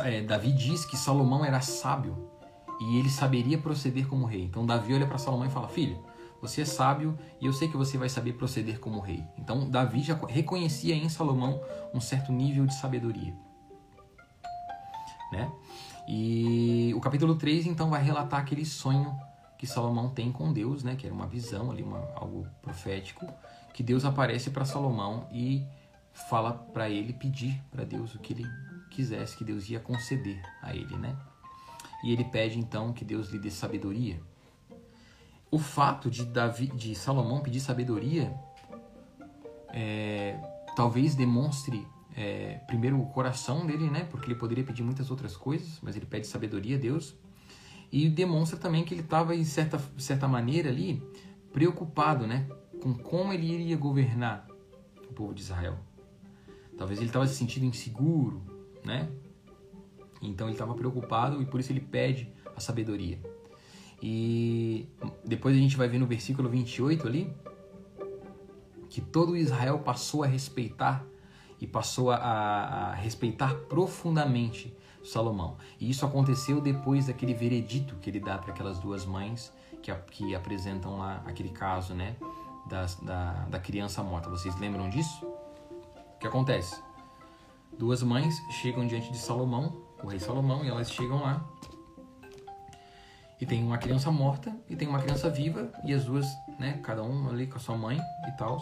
é, 0.05 0.21
Davi 0.21 0.53
diz 0.53 0.85
que 0.85 0.95
Salomão 0.95 1.43
era 1.43 1.59
sábio 1.59 2.29
e 2.79 2.97
ele 2.97 3.09
saberia 3.09 3.57
proceder 3.57 4.07
como 4.07 4.25
rei. 4.25 4.43
Então 4.43 4.65
Davi 4.65 4.93
olha 4.93 5.05
para 5.05 5.17
Salomão 5.17 5.47
e 5.47 5.51
fala: 5.51 5.67
Filho, 5.67 5.99
você 6.41 6.61
é 6.61 6.65
sábio 6.65 7.19
e 7.41 7.45
eu 7.45 7.51
sei 7.51 7.67
que 7.67 7.75
você 7.75 7.97
vai 7.97 8.07
saber 8.07 8.37
proceder 8.37 8.79
como 8.79 9.01
rei. 9.01 9.21
Então 9.37 9.69
Davi 9.69 10.01
já 10.01 10.17
reconhecia 10.29 10.95
em 10.95 11.09
Salomão 11.09 11.61
um 11.93 11.99
certo 11.99 12.31
nível 12.31 12.65
de 12.65 12.73
sabedoria. 12.73 13.35
Né? 15.31 15.51
E 16.07 16.93
o 16.95 17.01
capítulo 17.01 17.35
3 17.35 17.67
então 17.67 17.89
vai 17.89 18.01
relatar 18.01 18.39
aquele 18.39 18.65
sonho 18.65 19.15
que 19.57 19.65
Salomão 19.65 20.09
tem 20.09 20.31
com 20.31 20.53
Deus, 20.53 20.83
né, 20.83 20.95
que 20.95 21.05
era 21.05 21.13
uma 21.13 21.27
visão 21.27 21.71
ali, 21.71 21.81
uma, 21.81 21.99
algo 22.15 22.47
profético, 22.61 23.27
que 23.73 23.81
Deus 23.81 24.05
aparece 24.05 24.51
para 24.51 24.63
Salomão 24.65 25.27
e 25.31 25.65
fala 26.29 26.53
para 26.53 26.89
ele 26.89 27.13
pedir 27.13 27.61
para 27.71 27.83
Deus 27.83 28.15
o 28.15 28.19
que 28.19 28.33
ele 28.33 28.45
quisesse, 28.89 29.35
que 29.35 29.43
Deus 29.43 29.69
ia 29.69 29.79
conceder 29.79 30.41
a 30.61 30.75
ele, 30.75 30.95
né? 30.97 31.15
E 32.03 32.11
ele 32.11 32.23
pede 32.23 32.59
então 32.59 32.93
que 32.93 33.03
Deus 33.03 33.29
lhe 33.29 33.39
dê 33.39 33.49
sabedoria. 33.51 34.19
O 35.49 35.59
fato 35.59 36.09
de 36.09 36.25
Davi, 36.25 36.67
de 36.67 36.93
Salomão 36.95 37.41
pedir 37.41 37.59
sabedoria, 37.59 38.33
é, 39.69 40.39
talvez 40.75 41.15
demonstre 41.15 41.87
é, 42.17 42.59
primeiro 42.65 42.99
o 42.99 43.05
coração 43.05 43.65
dele, 43.67 43.91
né? 43.91 44.07
Porque 44.09 44.25
ele 44.25 44.39
poderia 44.39 44.63
pedir 44.63 44.81
muitas 44.81 45.11
outras 45.11 45.37
coisas, 45.37 45.79
mas 45.83 45.95
ele 45.95 46.07
pede 46.07 46.25
sabedoria 46.25 46.75
a 46.75 46.79
Deus. 46.79 47.15
E 47.91 48.09
demonstra 48.09 48.57
também 48.57 48.83
que 48.83 48.93
ele 48.93 49.01
estava, 49.01 49.35
em 49.35 49.45
certa, 49.45 49.79
certa 49.99 50.27
maneira 50.27 50.69
ali, 50.69 51.01
preocupado, 51.53 52.25
né? 52.25 52.47
Com 52.81 52.95
como 52.95 53.31
ele 53.31 53.45
iria 53.45 53.77
governar 53.77 54.47
o 55.07 55.13
povo 55.13 55.31
de 55.31 55.41
Israel. 55.41 55.77
Talvez 56.75 56.99
ele 56.99 57.09
estava 57.09 57.27
se 57.27 57.35
sentindo 57.35 57.65
inseguro, 57.67 58.41
né? 58.83 59.07
Então 60.19 60.47
ele 60.47 60.55
estava 60.55 60.73
preocupado 60.73 61.39
e 61.39 61.45
por 61.45 61.59
isso 61.59 61.71
ele 61.71 61.79
pede 61.79 62.33
a 62.55 62.59
sabedoria. 62.59 63.19
E 64.01 64.89
depois 65.23 65.55
a 65.55 65.59
gente 65.59 65.77
vai 65.77 65.87
ver 65.87 65.99
no 65.99 66.07
versículo 66.07 66.49
28 66.49 67.07
ali 67.07 67.31
que 68.89 69.01
todo 69.01 69.37
Israel 69.37 69.79
passou 69.79 70.23
a 70.23 70.27
respeitar 70.27 71.05
e 71.59 71.67
passou 71.67 72.11
a, 72.11 72.17
a, 72.17 72.93
respeitar 72.93 73.53
profundamente 73.67 74.75
Salomão. 75.03 75.57
E 75.79 75.89
isso 75.89 76.05
aconteceu 76.05 76.59
depois 76.59 77.07
daquele 77.07 77.33
veredito 77.33 77.95
que 77.95 78.09
ele 78.09 78.19
dá 78.19 78.37
para 78.37 78.51
aquelas 78.51 78.79
duas 78.79 79.05
mães 79.05 79.53
que, 79.81 79.93
que 80.11 80.35
apresentam 80.35 80.97
lá 80.97 81.23
aquele 81.25 81.49
caso, 81.49 81.93
né? 81.93 82.15
Das, 82.67 82.95
da, 82.95 83.45
da 83.45 83.59
criança 83.59 84.03
morta. 84.03 84.29
Vocês 84.29 84.53
lembram 84.59 84.89
disso? 84.89 85.25
O 85.25 86.19
que 86.19 86.27
acontece? 86.27 86.81
Duas 87.77 88.03
mães 88.03 88.35
chegam 88.49 88.85
diante 88.85 89.11
de 89.11 89.17
Salomão, 89.17 89.77
o 90.03 90.07
rei 90.07 90.19
Salomão, 90.19 90.65
e 90.65 90.67
elas 90.67 90.91
chegam 90.91 91.21
lá. 91.21 91.45
E 93.39 93.45
tem 93.45 93.63
uma 93.63 93.77
criança 93.77 94.11
morta 94.11 94.53
e 94.67 94.75
tem 94.75 94.87
uma 94.87 94.99
criança 94.99 95.29
viva, 95.29 95.71
e 95.85 95.93
as 95.93 96.05
duas, 96.05 96.25
né, 96.59 96.79
cada 96.83 97.03
um 97.03 97.29
ali 97.29 97.47
com 97.47 97.57
a 97.57 97.59
sua 97.59 97.77
mãe 97.77 97.99
e 98.27 98.31
tal. 98.31 98.59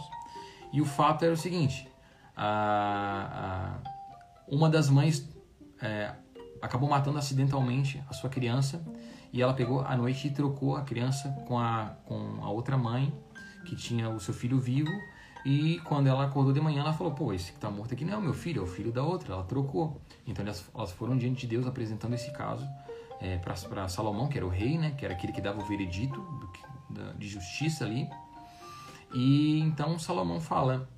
E 0.71 0.81
o 0.81 0.85
fato 0.85 1.23
era 1.23 1.33
o 1.33 1.37
seguinte: 1.37 1.89
a, 2.35 3.77
uma 4.47 4.69
das 4.69 4.89
mães 4.89 5.29
é, 5.81 6.13
acabou 6.61 6.89
matando 6.89 7.17
acidentalmente 7.17 8.03
a 8.09 8.13
sua 8.13 8.29
criança 8.29 8.83
e 9.31 9.41
ela 9.41 9.53
pegou 9.53 9.81
à 9.81 9.95
noite 9.95 10.27
e 10.27 10.31
trocou 10.31 10.75
a 10.75 10.81
criança 10.81 11.29
com 11.47 11.59
a, 11.59 11.95
com 12.05 12.39
a 12.41 12.49
outra 12.49 12.77
mãe 12.77 13.13
que 13.65 13.75
tinha 13.75 14.09
o 14.09 14.19
seu 14.19 14.33
filho 14.33 14.59
vivo 14.59 14.91
e 15.45 15.79
quando 15.81 16.07
ela 16.07 16.25
acordou 16.25 16.51
de 16.51 16.59
manhã, 16.59 16.81
ela 16.81 16.91
falou: 16.91 17.13
Pô, 17.13 17.31
esse 17.31 17.51
que 17.51 17.57
está 17.57 17.69
morto 17.69 17.93
aqui 17.93 18.03
não 18.03 18.13
é 18.13 18.17
o 18.17 18.21
meu 18.21 18.33
filho, 18.33 18.61
é 18.61 18.63
o 18.63 18.67
filho 18.67 18.91
da 18.91 19.03
outra. 19.03 19.31
Ela 19.31 19.43
trocou. 19.43 20.01
Então 20.25 20.43
elas, 20.43 20.67
elas 20.73 20.91
foram 20.91 21.15
diante 21.15 21.41
de 21.41 21.47
Deus 21.47 21.67
apresentando 21.67 22.15
esse 22.15 22.31
caso 22.31 22.67
é, 23.21 23.37
para 23.37 23.87
Salomão, 23.87 24.27
que 24.27 24.37
era 24.37 24.45
o 24.45 24.49
rei, 24.49 24.75
né? 24.79 24.95
Que 24.97 25.05
era 25.05 25.13
aquele 25.13 25.31
que 25.31 25.41
dava 25.41 25.61
o 25.61 25.65
veredito 25.65 26.19
do, 26.89 27.13
de 27.13 27.27
justiça 27.27 27.85
ali. 27.85 28.09
E 29.13 29.59
então 29.59 29.99
Salomão 29.99 30.41
fala: 30.41 30.89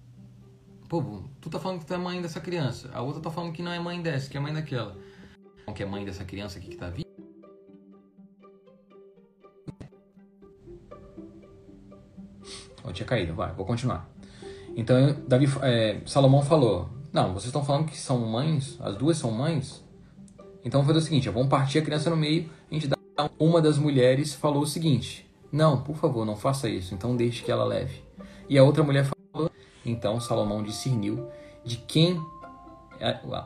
Pô, 0.87 1.03
tu 1.41 1.49
tá 1.49 1.59
falando 1.59 1.79
que 1.79 1.85
tu 1.85 1.93
é 1.93 1.97
mãe 1.97 2.21
dessa 2.21 2.39
criança. 2.39 2.89
A 2.93 3.01
outra 3.01 3.21
tá 3.21 3.29
falando 3.29 3.51
que 3.51 3.61
não 3.61 3.71
é 3.71 3.79
mãe 3.79 4.01
dessa, 4.01 4.29
que 4.29 4.37
é 4.37 4.39
mãe 4.39 4.53
daquela. 4.53 4.95
Que 5.75 5.83
é 5.83 5.85
mãe 5.85 6.05
dessa 6.05 6.23
criança 6.23 6.57
aqui 6.59 6.69
que 6.69 6.77
tá 6.77 6.89
viva. 6.89 7.07
Oh, 12.85 12.93
tinha 12.93 13.05
caído, 13.05 13.33
vai, 13.33 13.51
vou 13.51 13.65
continuar. 13.65 14.09
Então 14.77 14.95
Davi, 15.27 15.45
é, 15.61 15.99
Salomão 16.05 16.41
falou: 16.41 16.89
Não, 17.11 17.33
vocês 17.33 17.47
estão 17.47 17.65
falando 17.65 17.87
que 17.87 17.97
são 17.97 18.19
mães, 18.19 18.77
as 18.79 18.95
duas 18.95 19.17
são 19.17 19.29
mães. 19.29 19.83
Então 20.63 20.85
foi 20.85 20.95
o 20.95 21.01
seguinte: 21.01 21.27
vamos 21.29 21.49
partir 21.49 21.79
a 21.79 21.81
criança 21.81 22.09
no 22.09 22.15
meio. 22.15 22.49
A 22.71 22.73
gente 22.73 22.87
dá 22.87 22.97
uma 23.37 23.61
das 23.61 23.77
mulheres 23.77 24.33
falou 24.33 24.63
o 24.63 24.67
seguinte: 24.67 25.29
Não, 25.51 25.81
por 25.81 25.97
favor, 25.97 26.25
não 26.25 26.37
faça 26.37 26.69
isso. 26.69 26.93
Então 26.93 27.17
deixe 27.17 27.43
que 27.43 27.51
ela 27.51 27.65
leve. 27.65 28.01
E 28.47 28.57
a 28.57 28.63
outra 28.63 28.83
mulher 28.83 29.03
falou. 29.03 29.16
Então 29.89 30.19
Salomão 30.19 30.61
discerniu 30.61 31.27
de 31.63 31.77
quem 31.77 32.21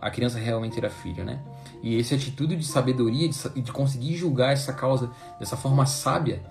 a 0.02 0.10
criança 0.10 0.40
realmente 0.40 0.78
era 0.78 0.90
filho, 0.90 1.24
né? 1.24 1.42
E 1.84 2.00
essa 2.00 2.16
atitude 2.16 2.56
de 2.56 2.66
sabedoria, 2.66 3.28
de, 3.28 3.62
de 3.62 3.72
conseguir 3.72 4.16
julgar 4.16 4.54
essa 4.54 4.72
causa 4.72 5.12
dessa 5.40 5.58
forma 5.58 5.86
sábia, 5.86 6.42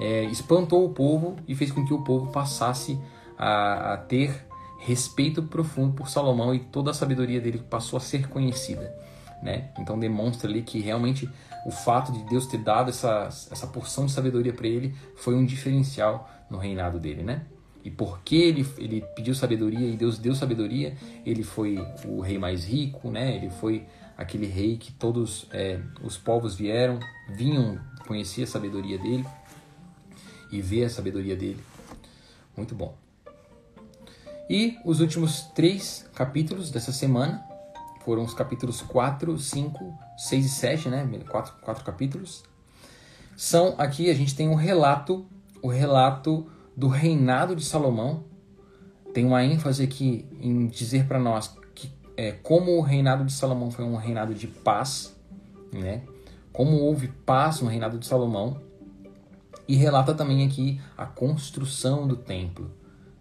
é, 0.00 0.24
espantou 0.24 0.84
o 0.84 0.90
povo 0.90 1.36
e 1.46 1.54
fez 1.54 1.70
com 1.70 1.84
que 1.84 1.92
o 1.92 2.02
povo 2.02 2.30
passasse 2.30 2.98
a, 3.36 3.94
a 3.94 3.96
ter 3.96 4.46
respeito 4.78 5.42
profundo 5.42 5.94
por 5.94 6.08
Salomão 6.08 6.54
e 6.54 6.60
toda 6.60 6.90
a 6.90 6.94
sabedoria 6.94 7.40
dele 7.40 7.58
passou 7.58 7.96
a 7.96 8.00
ser 8.00 8.28
conhecida. 8.28 8.94
Né? 9.42 9.70
Então 9.78 9.98
demonstra 9.98 10.48
ali 10.48 10.62
que 10.62 10.80
realmente 10.80 11.28
o 11.66 11.70
fato 11.70 12.12
de 12.12 12.22
Deus 12.24 12.46
ter 12.46 12.58
dado 12.58 12.90
essa, 12.90 13.28
essa 13.50 13.66
porção 13.66 14.06
de 14.06 14.12
sabedoria 14.12 14.52
para 14.52 14.66
ele 14.66 14.94
foi 15.16 15.34
um 15.34 15.44
diferencial 15.44 16.30
no 16.48 16.58
reinado 16.58 16.98
dele, 16.98 17.22
né? 17.22 17.42
E 17.86 17.90
porque 17.92 18.34
ele, 18.34 18.66
ele 18.78 19.00
pediu 19.14 19.32
sabedoria 19.32 19.86
e 19.88 19.96
Deus 19.96 20.18
deu 20.18 20.34
sabedoria, 20.34 20.96
ele 21.24 21.44
foi 21.44 21.78
o 22.04 22.20
rei 22.20 22.36
mais 22.36 22.64
rico, 22.64 23.12
né? 23.12 23.36
Ele 23.36 23.48
foi 23.48 23.86
aquele 24.18 24.46
rei 24.48 24.76
que 24.76 24.90
todos 24.90 25.46
é, 25.52 25.78
os 26.02 26.18
povos 26.18 26.56
vieram, 26.56 26.98
vinham 27.36 27.78
conhecer 28.04 28.42
a 28.42 28.46
sabedoria 28.48 28.98
dele 28.98 29.24
e 30.50 30.60
ver 30.60 30.86
a 30.86 30.90
sabedoria 30.90 31.36
dele. 31.36 31.62
Muito 32.56 32.74
bom. 32.74 32.92
E 34.50 34.76
os 34.84 34.98
últimos 34.98 35.42
três 35.54 36.10
capítulos 36.12 36.72
dessa 36.72 36.90
semana 36.90 37.40
foram 38.04 38.24
os 38.24 38.34
capítulos 38.34 38.82
4, 38.82 39.38
5, 39.38 39.94
6 40.18 40.44
e 40.44 40.48
7, 40.48 40.88
né? 40.88 41.08
Quatro, 41.28 41.54
quatro 41.62 41.84
capítulos. 41.84 42.42
São 43.36 43.76
aqui 43.78 44.10
a 44.10 44.14
gente 44.14 44.34
tem 44.34 44.48
um 44.48 44.56
relato, 44.56 45.24
o 45.62 45.68
relato 45.68 46.50
do 46.76 46.88
reinado 46.88 47.56
de 47.56 47.64
Salomão. 47.64 48.24
Tem 49.14 49.24
uma 49.24 49.42
ênfase 49.42 49.82
aqui 49.82 50.26
em 50.40 50.66
dizer 50.66 51.06
para 51.06 51.18
nós 51.18 51.56
que 51.74 51.90
é, 52.16 52.32
como 52.32 52.76
o 52.76 52.82
reinado 52.82 53.24
de 53.24 53.32
Salomão 53.32 53.70
foi 53.70 53.84
um 53.84 53.96
reinado 53.96 54.34
de 54.34 54.46
paz, 54.46 55.16
né? 55.72 56.02
Como 56.52 56.76
houve 56.78 57.08
paz 57.08 57.60
no 57.60 57.68
reinado 57.68 57.98
de 57.98 58.06
Salomão. 58.06 58.60
E 59.68 59.74
relata 59.74 60.14
também 60.14 60.46
aqui 60.46 60.80
a 60.96 61.06
construção 61.06 62.06
do 62.06 62.16
templo 62.16 62.70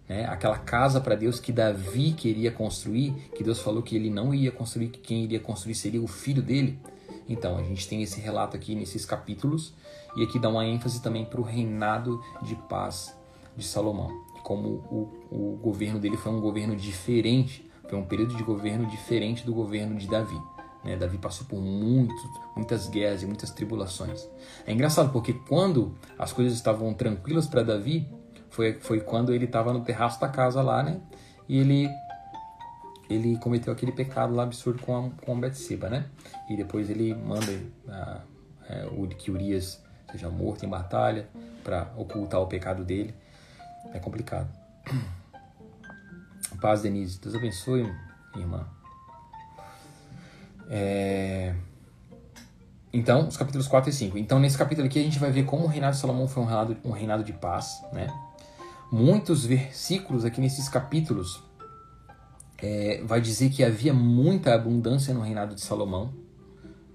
né? 0.07 0.25
Aquela 0.25 0.57
casa 0.57 1.01
para 1.01 1.15
Deus 1.15 1.39
que 1.39 1.51
Davi 1.51 2.13
queria 2.13 2.51
construir, 2.51 3.11
que 3.35 3.43
Deus 3.43 3.59
falou 3.59 3.81
que 3.81 3.95
ele 3.95 4.09
não 4.09 4.33
ia 4.33 4.51
construir, 4.51 4.89
que 4.89 4.99
quem 4.99 5.23
iria 5.23 5.39
construir 5.39 5.75
seria 5.75 6.01
o 6.01 6.07
filho 6.07 6.41
dele. 6.41 6.79
Então, 7.27 7.57
a 7.57 7.63
gente 7.63 7.87
tem 7.87 8.03
esse 8.03 8.19
relato 8.19 8.55
aqui 8.55 8.75
nesses 8.75 9.05
capítulos 9.05 9.73
e 10.15 10.23
aqui 10.23 10.37
dá 10.37 10.47
uma 10.47 10.65
ênfase 10.65 11.01
também 11.01 11.25
para 11.25 11.41
o 11.41 11.43
reinado 11.43 12.21
de 12.43 12.55
paz 12.55 13.17
de 13.55 13.65
Salomão. 13.65 14.09
Como 14.43 14.67
o, 14.91 15.11
o 15.31 15.59
governo 15.61 15.99
dele 15.99 16.17
foi 16.17 16.31
um 16.31 16.39
governo 16.39 16.75
diferente, 16.75 17.69
foi 17.89 17.97
um 17.97 18.05
período 18.05 18.35
de 18.35 18.43
governo 18.43 18.85
diferente 18.87 19.45
do 19.45 19.53
governo 19.53 19.95
de 19.95 20.07
Davi. 20.07 20.39
Né? 20.83 20.95
Davi 20.95 21.17
passou 21.17 21.47
por 21.47 21.59
muitos, 21.59 22.21
muitas 22.55 22.87
guerras 22.87 23.23
e 23.23 23.25
muitas 23.25 23.49
tribulações. 23.49 24.29
É 24.65 24.71
engraçado 24.71 25.11
porque 25.11 25.33
quando 25.33 25.95
as 26.17 26.31
coisas 26.31 26.53
estavam 26.53 26.93
tranquilas 26.93 27.47
para 27.47 27.63
Davi, 27.63 28.07
foi, 28.49 28.73
foi 28.79 29.01
quando 29.01 29.33
ele 29.33 29.45
estava 29.45 29.73
no 29.73 29.81
terraço 29.81 30.21
da 30.21 30.29
casa 30.29 30.61
lá, 30.61 30.83
né? 30.83 31.01
E 31.49 31.57
ele 31.57 31.89
ele 33.07 33.37
cometeu 33.37 33.71
aquele 33.71 33.91
pecado 33.91 34.33
lá 34.33 34.43
absurdo 34.43 34.81
com 34.81 34.97
a, 34.97 35.09
com 35.23 35.33
a 35.33 35.35
Betseba, 35.35 35.89
né? 35.89 36.05
E 36.49 36.55
depois 36.55 36.89
ele 36.89 37.13
manda 37.13 37.51
a, 37.87 38.21
é, 38.67 38.87
o, 38.91 39.07
que 39.07 39.29
Urias 39.29 39.83
seja 40.11 40.29
morto 40.29 40.65
em 40.65 40.69
batalha 40.69 41.27
para 41.63 41.91
ocultar 41.97 42.41
o 42.41 42.47
pecado 42.47 42.83
dele. 42.83 43.13
É 43.95 43.99
complicado. 43.99 44.53
Paz, 46.59 46.81
Denise. 46.81 47.17
Deus 47.19 47.33
abençoe, 47.33 47.89
irmã. 48.35 48.67
É... 50.69 51.55
Então, 52.91 53.27
os 53.27 53.37
capítulos 53.37 53.67
4 53.67 53.89
e 53.89 53.93
5. 53.93 54.17
Então, 54.17 54.37
nesse 54.37 54.57
capítulo 54.57 54.85
aqui, 54.85 54.99
a 54.99 55.03
gente 55.03 55.17
vai 55.17 55.31
ver 55.31 55.45
como 55.45 55.63
o 55.63 55.67
reinado 55.67 55.95
de 55.95 56.01
Salomão 56.01 56.27
foi 56.27 56.43
um 56.43 56.45
reinado, 56.45 56.77
um 56.83 56.91
reinado 56.91 57.23
de 57.23 57.31
paz, 57.31 57.81
né? 57.93 58.07
Muitos 58.91 59.45
versículos 59.45 60.25
aqui 60.25 60.41
nesses 60.41 60.67
capítulos 60.67 61.41
é, 62.57 63.01
vai 63.03 63.21
dizer 63.21 63.49
que 63.49 63.63
havia 63.63 63.93
muita 63.93 64.53
abundância 64.53 65.13
no 65.13 65.21
reinado 65.21 65.55
de 65.55 65.61
Salomão, 65.61 66.13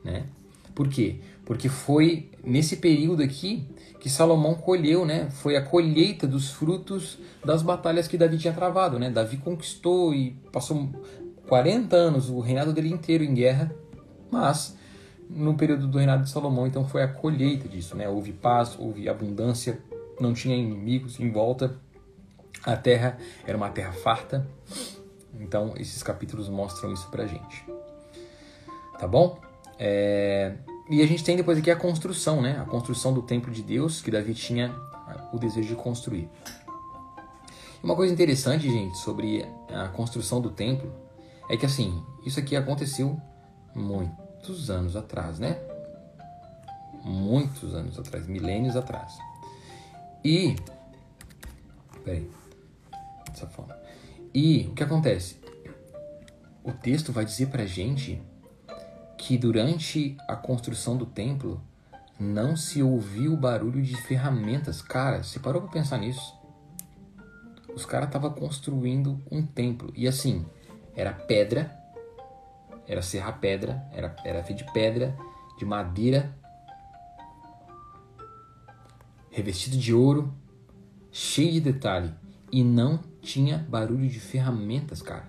né? 0.05 0.27
Por 0.75 0.89
quê? 0.89 1.21
Porque 1.51 1.69
foi 1.69 2.31
nesse 2.45 2.77
período 2.77 3.25
aqui 3.25 3.67
que 3.99 4.09
Salomão 4.09 4.55
colheu, 4.55 5.05
né? 5.05 5.29
Foi 5.31 5.57
a 5.57 5.61
colheita 5.61 6.25
dos 6.25 6.53
frutos 6.53 7.19
das 7.45 7.61
batalhas 7.61 8.07
que 8.07 8.17
Davi 8.17 8.39
tinha 8.39 8.53
travado, 8.53 9.01
né? 9.01 9.11
Davi 9.11 9.37
conquistou 9.37 10.15
e 10.15 10.31
passou 10.53 10.89
40 11.49 11.97
anos, 11.97 12.31
o 12.31 12.39
reinado 12.39 12.73
dele 12.73 12.89
inteiro 12.89 13.25
em 13.25 13.35
guerra, 13.35 13.75
mas 14.31 14.79
no 15.29 15.57
período 15.57 15.89
do 15.89 15.99
reinado 15.99 16.23
de 16.23 16.31
Salomão, 16.31 16.69
então 16.69 16.87
foi 16.87 17.03
a 17.03 17.09
colheita 17.09 17.69
disso, 17.69 17.97
né? 17.97 18.09
Houve 18.09 18.33
paz, 18.33 18.77
houve 18.79 19.09
abundância, 19.09 19.81
não 20.21 20.33
tinha 20.33 20.55
inimigos 20.57 21.19
em 21.19 21.33
volta, 21.33 21.75
a 22.63 22.77
terra 22.77 23.19
era 23.45 23.57
uma 23.57 23.71
terra 23.71 23.91
farta, 23.91 24.47
então, 25.35 25.75
esses 25.77 26.01
capítulos 26.01 26.49
mostram 26.49 26.93
isso 26.93 27.11
pra 27.11 27.27
gente. 27.27 27.67
Tá 29.01 29.09
bom? 29.09 29.41
É... 29.81 30.55
E 30.91 31.01
a 31.03 31.07
gente 31.07 31.23
tem 31.23 31.37
depois 31.37 31.57
aqui 31.57 31.71
a 31.71 31.77
construção, 31.77 32.43
né? 32.43 32.61
A 32.61 32.65
construção 32.65 33.15
do 33.15 33.23
templo 33.23 33.53
de 33.53 33.63
Deus, 33.63 34.03
que 34.03 34.11
Davi 34.11 34.35
tinha 34.35 34.75
o 35.33 35.39
desejo 35.39 35.69
de 35.69 35.77
construir. 35.77 36.29
Uma 37.81 37.95
coisa 37.95 38.13
interessante, 38.13 38.69
gente, 38.69 38.99
sobre 38.99 39.47
a 39.73 39.87
construção 39.89 40.41
do 40.41 40.51
templo 40.51 40.93
é 41.49 41.57
que, 41.57 41.65
assim, 41.65 42.05
isso 42.27 42.41
aqui 42.41 42.57
aconteceu 42.57 43.17
muitos 43.73 44.69
anos 44.69 44.97
atrás, 44.97 45.39
né? 45.39 45.61
Muitos 47.05 47.73
anos 47.73 47.97
atrás, 47.97 48.27
milênios 48.27 48.75
atrás. 48.75 49.17
E. 50.25 50.57
Peraí. 52.05 52.29
Dessa 53.31 53.47
forma. 53.47 53.79
E 54.35 54.67
o 54.71 54.75
que 54.75 54.83
acontece? 54.83 55.37
O 56.65 56.73
texto 56.73 57.13
vai 57.13 57.25
dizer 57.25 57.47
pra 57.47 57.65
gente 57.65 58.21
que 59.21 59.37
durante 59.37 60.17
a 60.27 60.35
construção 60.35 60.97
do 60.97 61.05
templo 61.05 61.61
não 62.19 62.57
se 62.57 62.83
ouviu 62.83 63.37
barulho 63.37 63.83
de 63.83 63.95
ferramentas. 63.95 64.81
Cara, 64.81 65.23
você 65.23 65.39
parou 65.39 65.61
pra 65.61 65.71
pensar 65.71 65.99
nisso? 65.99 66.35
Os 67.75 67.85
caras 67.85 68.09
estavam 68.09 68.33
construindo 68.33 69.21
um 69.31 69.45
templo. 69.45 69.93
E 69.95 70.09
assim, 70.09 70.47
era 70.97 71.13
pedra, 71.13 71.71
era 72.89 73.03
serra 73.03 73.31
pedra, 73.31 73.87
era, 73.93 74.17
era 74.25 74.43
feito 74.43 74.65
de 74.65 74.73
pedra, 74.73 75.15
de 75.59 75.67
madeira, 75.67 76.35
revestido 79.31 79.77
de 79.77 79.93
ouro, 79.93 80.33
cheio 81.13 81.53
de 81.53 81.61
detalhe. 81.61 82.11
E 82.51 82.65
não 82.65 82.99
tinha 83.21 83.59
barulho 83.69 84.09
de 84.09 84.19
ferramentas, 84.19 85.03
cara. 85.03 85.29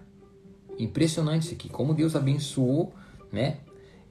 Impressionante 0.79 1.43
isso 1.43 1.53
aqui, 1.53 1.67
como 1.67 1.93
Deus 1.93 2.15
abençoou, 2.15 2.95
né? 3.29 3.59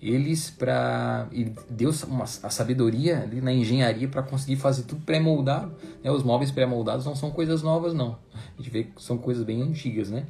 Eles 0.02 0.50
para 0.50 1.28
e 1.30 1.52
Deus 1.68 2.02
uma, 2.04 2.24
a 2.24 2.50
sabedoria 2.50 3.22
ali 3.22 3.40
na 3.40 3.52
engenharia 3.52 4.08
para 4.08 4.22
conseguir 4.22 4.56
fazer 4.56 4.84
tudo 4.84 5.02
pré-moldado, 5.02 5.74
né? 6.02 6.10
Os 6.10 6.22
móveis 6.22 6.50
pré-moldados 6.50 7.04
não 7.04 7.14
são 7.14 7.30
coisas 7.30 7.62
novas 7.62 7.92
não. 7.92 8.18
A 8.34 8.62
gente 8.62 8.70
vê 8.70 8.84
que 8.84 9.02
são 9.02 9.18
coisas 9.18 9.44
bem 9.44 9.62
antigas, 9.62 10.10
né? 10.10 10.26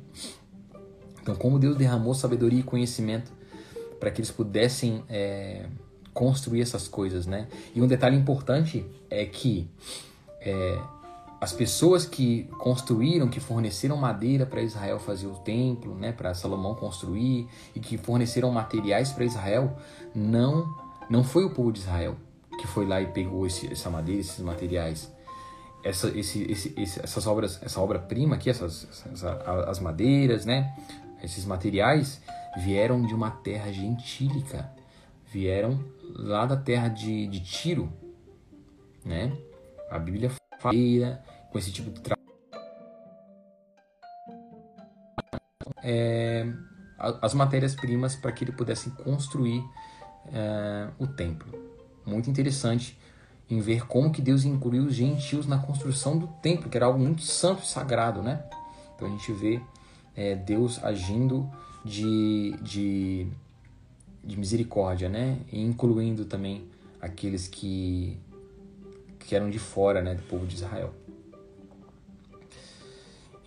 Então, 1.22 1.34
como 1.36 1.58
Deus 1.58 1.76
derramou 1.76 2.14
sabedoria 2.14 2.60
e 2.60 2.62
conhecimento 2.64 3.30
para 4.00 4.10
que 4.10 4.20
eles 4.20 4.30
pudessem 4.30 5.04
é, 5.08 5.66
construir 6.12 6.62
essas 6.62 6.88
coisas, 6.88 7.26
né? 7.26 7.46
E 7.74 7.80
um 7.80 7.86
detalhe 7.86 8.16
importante 8.16 8.84
é 9.08 9.24
que 9.24 9.68
é, 10.40 10.80
as 11.40 11.52
pessoas 11.52 12.04
que 12.04 12.44
construíram, 12.58 13.28
que 13.28 13.40
forneceram 13.40 13.96
madeira 13.96 14.44
para 14.44 14.62
Israel 14.62 14.98
fazer 14.98 15.26
o 15.26 15.34
templo, 15.36 15.94
né, 15.94 16.12
para 16.12 16.34
Salomão 16.34 16.74
construir 16.74 17.48
e 17.74 17.80
que 17.80 17.96
forneceram 17.96 18.50
materiais 18.50 19.10
para 19.10 19.24
Israel, 19.24 19.76
não 20.14 20.68
não 21.08 21.24
foi 21.24 21.44
o 21.44 21.50
povo 21.50 21.72
de 21.72 21.80
Israel 21.80 22.16
que 22.60 22.66
foi 22.66 22.86
lá 22.86 23.00
e 23.00 23.06
pegou 23.06 23.46
esse, 23.46 23.72
essa 23.72 23.88
madeira, 23.88 24.20
esses 24.20 24.40
materiais. 24.40 25.10
Essa, 25.82 26.08
esse, 26.08 26.42
esse, 26.42 26.74
essas 26.76 27.26
obras, 27.26 27.58
essa 27.62 27.80
obra-prima 27.80 28.34
aqui, 28.34 28.50
essas, 28.50 28.86
essas, 28.90 29.24
as 29.24 29.80
madeiras, 29.80 30.44
né, 30.44 30.76
esses 31.22 31.46
materiais 31.46 32.20
vieram 32.58 33.00
de 33.06 33.14
uma 33.14 33.30
terra 33.30 33.72
gentílica, 33.72 34.70
vieram 35.32 35.82
lá 36.02 36.44
da 36.44 36.56
terra 36.56 36.88
de, 36.88 37.26
de 37.28 37.40
Tiro, 37.40 37.90
né? 39.02 39.32
A 39.90 39.98
Bíblia 39.98 40.30
fala 40.58 40.74
com 41.50 41.58
esse 41.58 41.72
tipo 41.72 41.90
de 41.90 42.00
trabalho. 42.00 42.20
É, 45.82 46.46
as 47.22 47.34
matérias-primas 47.34 48.14
para 48.14 48.30
que 48.32 48.44
ele 48.44 48.52
pudesse 48.52 48.90
construir 48.90 49.62
é, 50.32 50.88
o 50.98 51.06
templo. 51.06 51.58
Muito 52.04 52.28
interessante 52.28 52.98
em 53.48 53.60
ver 53.60 53.86
como 53.86 54.12
que 54.12 54.22
Deus 54.22 54.44
incluiu 54.44 54.84
os 54.84 54.94
gentios 54.94 55.46
na 55.46 55.58
construção 55.58 56.16
do 56.16 56.28
templo, 56.40 56.70
que 56.70 56.76
era 56.76 56.86
algo 56.86 56.98
muito 56.98 57.22
santo 57.22 57.62
e 57.64 57.66
sagrado, 57.66 58.22
né? 58.22 58.44
Então 58.94 59.08
a 59.08 59.10
gente 59.10 59.32
vê 59.32 59.60
é, 60.14 60.36
Deus 60.36 60.82
agindo 60.84 61.50
de, 61.84 62.54
de, 62.62 63.26
de 64.22 64.38
misericórdia, 64.38 65.08
né? 65.08 65.38
E 65.50 65.60
incluindo 65.60 66.24
também 66.24 66.68
aqueles 67.00 67.48
que, 67.48 68.18
que 69.18 69.34
eram 69.34 69.50
de 69.50 69.58
fora 69.58 70.02
né, 70.02 70.14
do 70.14 70.22
povo 70.22 70.46
de 70.46 70.54
Israel. 70.54 70.94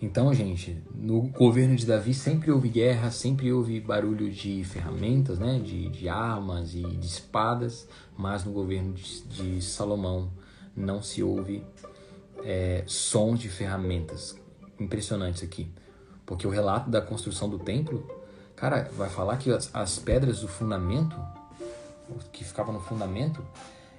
Então, 0.04 0.34
gente, 0.34 0.76
no 0.94 1.22
governo 1.22 1.74
de 1.74 1.86
Davi 1.86 2.12
sempre 2.12 2.52
houve 2.52 2.68
guerra, 2.68 3.10
sempre 3.10 3.50
houve 3.50 3.80
barulho 3.80 4.30
de 4.30 4.62
ferramentas, 4.62 5.38
né, 5.38 5.58
de, 5.58 5.88
de 5.88 6.10
armas 6.10 6.74
e 6.74 6.82
de 6.82 7.06
espadas, 7.06 7.88
mas 8.14 8.44
no 8.44 8.52
governo 8.52 8.92
de, 8.92 9.22
de 9.22 9.62
Salomão 9.62 10.30
não 10.76 11.02
se 11.02 11.22
ouve 11.22 11.64
é, 12.44 12.84
sons 12.86 13.40
de 13.40 13.48
ferramentas. 13.48 14.38
Impressionante 14.78 15.36
isso 15.36 15.44
aqui, 15.46 15.72
porque 16.26 16.46
o 16.46 16.50
relato 16.50 16.90
da 16.90 17.00
construção 17.00 17.48
do 17.48 17.58
templo, 17.58 18.06
cara, 18.54 18.90
vai 18.94 19.08
falar 19.08 19.38
que 19.38 19.50
as, 19.50 19.74
as 19.74 19.98
pedras 19.98 20.40
do 20.40 20.48
fundamento, 20.48 21.16
que 22.30 22.44
ficavam 22.44 22.74
no 22.74 22.80
fundamento, 22.80 23.42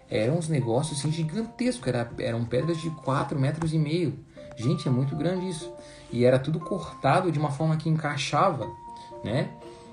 eram 0.07 0.37
uns 0.37 0.49
negócios 0.49 0.99
assim, 0.99 1.11
gigantescos, 1.11 1.87
era, 1.87 2.07
eram 2.19 2.45
pedras 2.45 2.79
de 2.79 2.91
4 2.91 3.39
metros 3.39 3.73
e 3.73 3.79
meio. 3.79 4.23
Gente, 4.55 4.87
é 4.87 4.91
muito 4.91 5.15
grande 5.15 5.49
isso 5.49 5.71
e 6.11 6.23
era 6.23 6.39
tudo 6.39 6.59
cortado 6.59 7.31
de 7.31 7.37
uma 7.39 7.51
forma 7.51 7.75
que 7.75 7.89
encaixava, 7.89 8.69
né? 9.23 9.49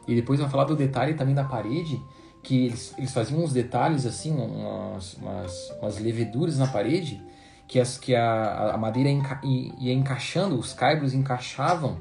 E 0.07 0.15
depois 0.15 0.41
vai 0.41 0.49
falar 0.49 0.65
do 0.65 0.77
detalhe 0.77 1.15
também 1.15 1.35
da 1.35 1.45
parede, 1.45 2.01
que 2.43 2.67
eles, 2.67 2.95
eles 2.99 3.13
faziam 3.13 3.43
uns 3.43 3.53
detalhes 3.53 4.05
assim, 4.05 4.33
umas, 4.33 5.15
umas, 5.15 5.71
umas 5.81 5.99
leveduras 5.99 6.59
na 6.59 6.67
parede, 6.67 7.21
que, 7.69 7.79
as, 7.79 7.99
que 7.99 8.15
a, 8.15 8.73
a 8.75 8.77
madeira 8.77 9.09
enca, 9.09 9.41
ia 9.45 9.93
encaixando, 9.93 10.59
os 10.59 10.73
caibros 10.73 11.15
encaixavam 11.15 11.99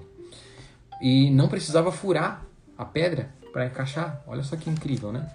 e 1.02 1.30
não 1.30 1.48
precisava 1.48 1.92
furar 1.92 2.46
a 2.78 2.86
pedra 2.86 3.30
para 3.54 3.66
encaixar. 3.66 4.22
Olha 4.28 4.44
só 4.44 4.56
que 4.56 4.70
incrível, 4.70 5.12
né? 5.12 5.30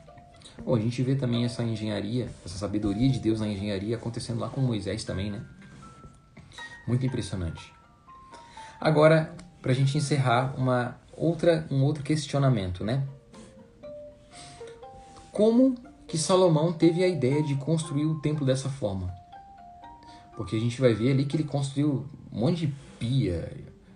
Bom, 0.64 0.74
a 0.74 0.80
gente 0.80 1.02
vê 1.02 1.14
também 1.14 1.44
essa 1.44 1.62
engenharia, 1.62 2.28
essa 2.44 2.58
sabedoria 2.58 3.08
de 3.08 3.18
Deus 3.18 3.40
na 3.40 3.48
engenharia 3.48 3.96
acontecendo 3.96 4.40
lá 4.40 4.48
com 4.48 4.60
Moisés 4.60 5.04
também, 5.04 5.30
né? 5.30 5.42
Muito 6.86 7.04
impressionante. 7.04 7.72
Agora, 8.80 9.34
para 9.60 9.72
a 9.72 9.74
gente 9.74 9.96
encerrar, 9.96 10.54
uma 10.56 10.96
outra, 11.16 11.66
um 11.70 11.82
outro 11.82 12.02
questionamento, 12.02 12.84
né? 12.84 13.06
Como 15.32 15.74
que 16.06 16.16
Salomão 16.16 16.72
teve 16.72 17.02
a 17.02 17.08
ideia 17.08 17.42
de 17.42 17.56
construir 17.56 18.06
o 18.06 18.20
templo 18.20 18.46
dessa 18.46 18.68
forma? 18.68 19.12
Porque 20.36 20.54
a 20.54 20.60
gente 20.60 20.80
vai 20.80 20.94
ver 20.94 21.12
ali 21.12 21.24
que 21.24 21.36
ele 21.36 21.44
construiu 21.44 22.06
um 22.32 22.40
monte 22.40 22.66
de 22.66 22.74
pia, 22.98 23.52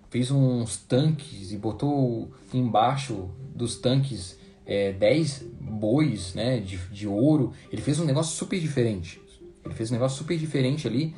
fez 0.09 0.31
uns 0.31 0.77
tanques 0.79 1.53
e 1.53 1.57
botou 1.57 2.33
embaixo 2.53 3.31
dos 3.55 3.77
tanques 3.77 4.39
é, 4.67 4.93
10 4.93 5.45
bois 5.61 6.35
né, 6.35 6.59
de, 6.59 6.79
de 6.89 7.07
ouro. 7.07 7.53
Ele 7.71 7.83
fez 7.83 8.01
um 8.01 8.05
negócio 8.05 8.37
super 8.37 8.59
diferente. 8.59 9.21
Ele 9.65 9.75
fez 9.75 9.91
um 9.91 9.95
negócio 9.95 10.19
super 10.19 10.37
diferente 10.37 10.89
ali 10.89 11.15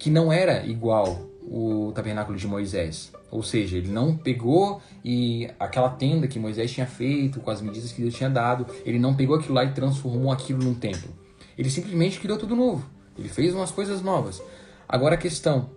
que 0.00 0.08
não 0.08 0.32
era 0.32 0.64
igual 0.64 1.28
o 1.42 1.92
tabernáculo 1.94 2.36
de 2.36 2.46
Moisés. 2.46 3.12
Ou 3.30 3.42
seja, 3.42 3.76
ele 3.76 3.88
não 3.88 4.16
pegou 4.16 4.80
e 5.04 5.48
aquela 5.60 5.90
tenda 5.90 6.26
que 6.26 6.38
Moisés 6.38 6.72
tinha 6.72 6.86
feito 6.86 7.38
com 7.38 7.50
as 7.50 7.60
medidas 7.60 7.92
que 7.92 8.00
Deus 8.00 8.14
tinha 8.14 8.30
dado, 8.30 8.66
ele 8.84 8.98
não 8.98 9.14
pegou 9.14 9.36
aquilo 9.36 9.54
lá 9.54 9.62
e 9.62 9.72
transformou 9.72 10.32
aquilo 10.32 10.64
num 10.64 10.74
templo. 10.74 11.10
Ele 11.56 11.68
simplesmente 11.68 12.18
criou 12.18 12.38
tudo 12.38 12.56
novo. 12.56 12.88
Ele 13.16 13.28
fez 13.28 13.54
umas 13.54 13.70
coisas 13.70 14.00
novas. 14.00 14.42
Agora 14.88 15.16
a 15.16 15.18
questão, 15.18 15.68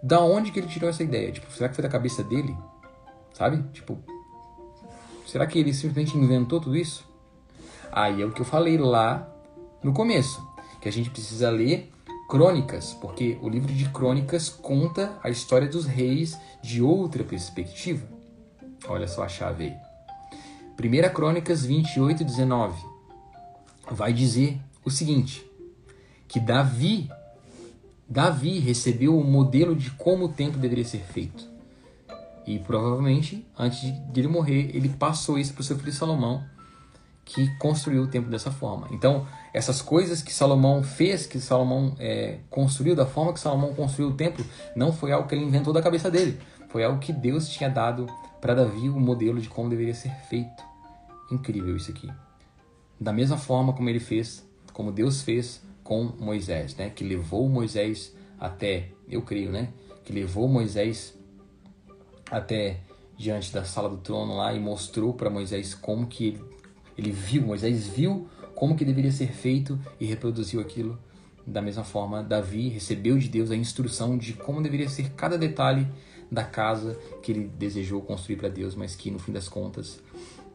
da 0.00 0.20
onde 0.20 0.52
que 0.52 0.60
ele 0.60 0.68
tirou 0.68 0.88
essa 0.88 1.02
ideia? 1.02 1.32
Tipo, 1.32 1.50
será 1.52 1.68
que 1.68 1.74
foi 1.74 1.82
da 1.82 1.88
cabeça 1.88 2.22
dele? 2.22 2.56
Sabe? 3.32 3.64
Tipo, 3.72 3.98
será 5.26 5.44
que 5.44 5.58
ele 5.58 5.74
simplesmente 5.74 6.16
inventou 6.16 6.60
tudo 6.60 6.76
isso? 6.76 7.04
Aí 7.90 8.22
é 8.22 8.24
o 8.24 8.30
que 8.30 8.40
eu 8.40 8.46
falei 8.46 8.78
lá 8.78 9.28
no 9.82 9.92
começo, 9.92 10.40
que 10.80 10.88
a 10.88 10.92
gente 10.92 11.10
precisa 11.10 11.50
ler 11.50 11.90
Crônicas, 12.28 12.92
porque 12.92 13.38
o 13.40 13.48
livro 13.48 13.72
de 13.72 13.88
Crônicas 13.88 14.50
conta 14.50 15.18
a 15.24 15.30
história 15.30 15.66
dos 15.66 15.86
reis 15.86 16.38
de 16.62 16.82
outra 16.82 17.24
perspectiva. 17.24 18.06
Olha 18.86 19.08
só 19.08 19.24
a 19.24 19.28
chave 19.28 19.64
aí. 19.64 19.76
1 20.78 21.14
Crônicas 21.14 21.64
28, 21.64 22.22
19 22.22 22.84
vai 23.90 24.12
dizer 24.12 24.60
o 24.84 24.90
seguinte: 24.90 25.42
que 26.28 26.38
Davi, 26.38 27.10
Davi 28.06 28.58
recebeu 28.58 29.18
o 29.18 29.24
modelo 29.24 29.74
de 29.74 29.90
como 29.92 30.26
o 30.26 30.28
templo 30.28 30.60
deveria 30.60 30.84
ser 30.84 31.00
feito. 31.00 31.48
E 32.46 32.58
provavelmente, 32.58 33.46
antes 33.58 33.80
de 33.80 34.20
ele 34.20 34.28
morrer, 34.28 34.70
ele 34.74 34.90
passou 34.90 35.38
isso 35.38 35.54
para 35.54 35.62
o 35.62 35.64
seu 35.64 35.78
filho 35.78 35.92
Salomão, 35.92 36.44
que 37.24 37.48
construiu 37.56 38.02
o 38.02 38.06
templo 38.06 38.30
dessa 38.30 38.50
forma. 38.50 38.88
Então, 38.90 39.26
essas 39.58 39.82
coisas 39.82 40.22
que 40.22 40.32
Salomão 40.32 40.84
fez, 40.84 41.26
que 41.26 41.40
Salomão 41.40 41.96
é, 41.98 42.38
construiu, 42.48 42.94
da 42.94 43.04
forma 43.04 43.32
que 43.32 43.40
Salomão 43.40 43.74
construiu 43.74 44.10
o 44.10 44.14
templo, 44.14 44.44
não 44.76 44.92
foi 44.92 45.10
algo 45.10 45.28
que 45.28 45.34
ele 45.34 45.44
inventou 45.44 45.72
da 45.72 45.82
cabeça 45.82 46.08
dele. 46.08 46.38
Foi 46.68 46.84
algo 46.84 47.00
que 47.00 47.12
Deus 47.12 47.48
tinha 47.48 47.68
dado 47.68 48.06
para 48.40 48.54
Davi 48.54 48.88
o 48.88 49.00
modelo 49.00 49.40
de 49.40 49.48
como 49.48 49.68
deveria 49.68 49.94
ser 49.94 50.14
feito. 50.28 50.62
Incrível 51.32 51.74
isso 51.74 51.90
aqui. 51.90 52.08
Da 53.00 53.12
mesma 53.12 53.36
forma 53.36 53.72
como 53.72 53.90
ele 53.90 53.98
fez, 53.98 54.46
como 54.72 54.92
Deus 54.92 55.22
fez 55.22 55.60
com 55.82 56.04
Moisés, 56.20 56.76
né? 56.76 56.90
Que 56.90 57.02
levou 57.02 57.48
Moisés 57.48 58.14
até, 58.38 58.90
eu 59.08 59.22
creio, 59.22 59.50
né? 59.50 59.70
Que 60.04 60.12
levou 60.12 60.46
Moisés 60.46 61.18
até 62.30 62.78
diante 63.16 63.52
da 63.52 63.64
sala 63.64 63.88
do 63.88 63.96
trono 63.96 64.36
lá 64.36 64.54
e 64.54 64.60
mostrou 64.60 65.14
para 65.14 65.28
Moisés 65.28 65.74
como 65.74 66.06
que 66.06 66.28
ele, 66.28 66.44
ele 66.96 67.10
viu, 67.10 67.42
Moisés 67.42 67.88
viu 67.88 68.28
como 68.58 68.74
que 68.74 68.84
deveria 68.84 69.12
ser 69.12 69.32
feito 69.32 69.78
e 70.00 70.04
reproduziu 70.04 70.60
aquilo. 70.60 70.98
Da 71.46 71.62
mesma 71.62 71.84
forma, 71.84 72.24
Davi 72.24 72.68
recebeu 72.68 73.16
de 73.16 73.28
Deus 73.28 73.52
a 73.52 73.56
instrução 73.56 74.18
de 74.18 74.32
como 74.32 74.60
deveria 74.60 74.88
ser 74.88 75.10
cada 75.10 75.38
detalhe 75.38 75.86
da 76.28 76.42
casa 76.42 76.98
que 77.22 77.30
ele 77.30 77.46
desejou 77.56 78.02
construir 78.02 78.34
para 78.34 78.48
Deus, 78.48 78.74
mas 78.74 78.96
que 78.96 79.12
no 79.12 79.18
fim 79.20 79.30
das 79.30 79.48
contas 79.48 80.00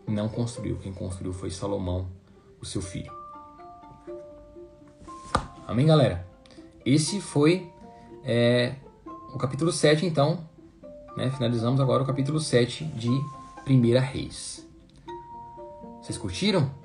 não 0.06 0.28
construiu. 0.28 0.78
Quem 0.80 0.92
construiu 0.92 1.32
foi 1.32 1.50
Salomão, 1.50 2.10
o 2.60 2.66
seu 2.66 2.82
filho. 2.82 3.10
Amém, 5.66 5.86
galera? 5.86 6.28
Esse 6.86 7.22
foi 7.22 7.72
é, 8.26 8.76
o 9.34 9.38
capítulo 9.38 9.72
7, 9.72 10.06
então. 10.06 10.46
Né? 11.16 11.32
Finalizamos 11.32 11.80
agora 11.80 12.04
o 12.04 12.06
capítulo 12.06 12.42
7 12.42 12.84
de 12.84 13.10
Primeira 13.64 14.02
Reis. 14.02 14.68
Vocês 16.02 16.18
curtiram? 16.18 16.83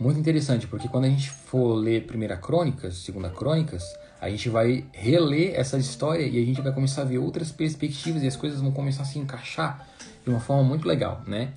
Muito 0.00 0.18
interessante, 0.18 0.66
porque 0.66 0.88
quando 0.88 1.04
a 1.04 1.08
gente 1.08 1.30
for 1.30 1.74
ler 1.74 2.06
Primeira 2.06 2.36
Crônicas, 2.36 2.96
Segunda 2.96 3.28
Crônicas, 3.28 3.84
a 4.18 4.30
gente 4.30 4.48
vai 4.48 4.86
reler 4.92 5.54
essa 5.54 5.76
história 5.76 6.22
e 6.22 6.42
a 6.42 6.44
gente 6.44 6.60
vai 6.62 6.72
começar 6.72 7.02
a 7.02 7.04
ver 7.04 7.18
outras 7.18 7.52
perspectivas 7.52 8.22
e 8.22 8.26
as 8.26 8.34
coisas 8.34 8.60
vão 8.60 8.72
começar 8.72 9.02
a 9.02 9.06
se 9.06 9.18
encaixar 9.18 9.86
de 10.24 10.30
uma 10.30 10.40
forma 10.40 10.62
muito 10.62 10.88
legal, 10.88 11.22
né? 11.26 11.52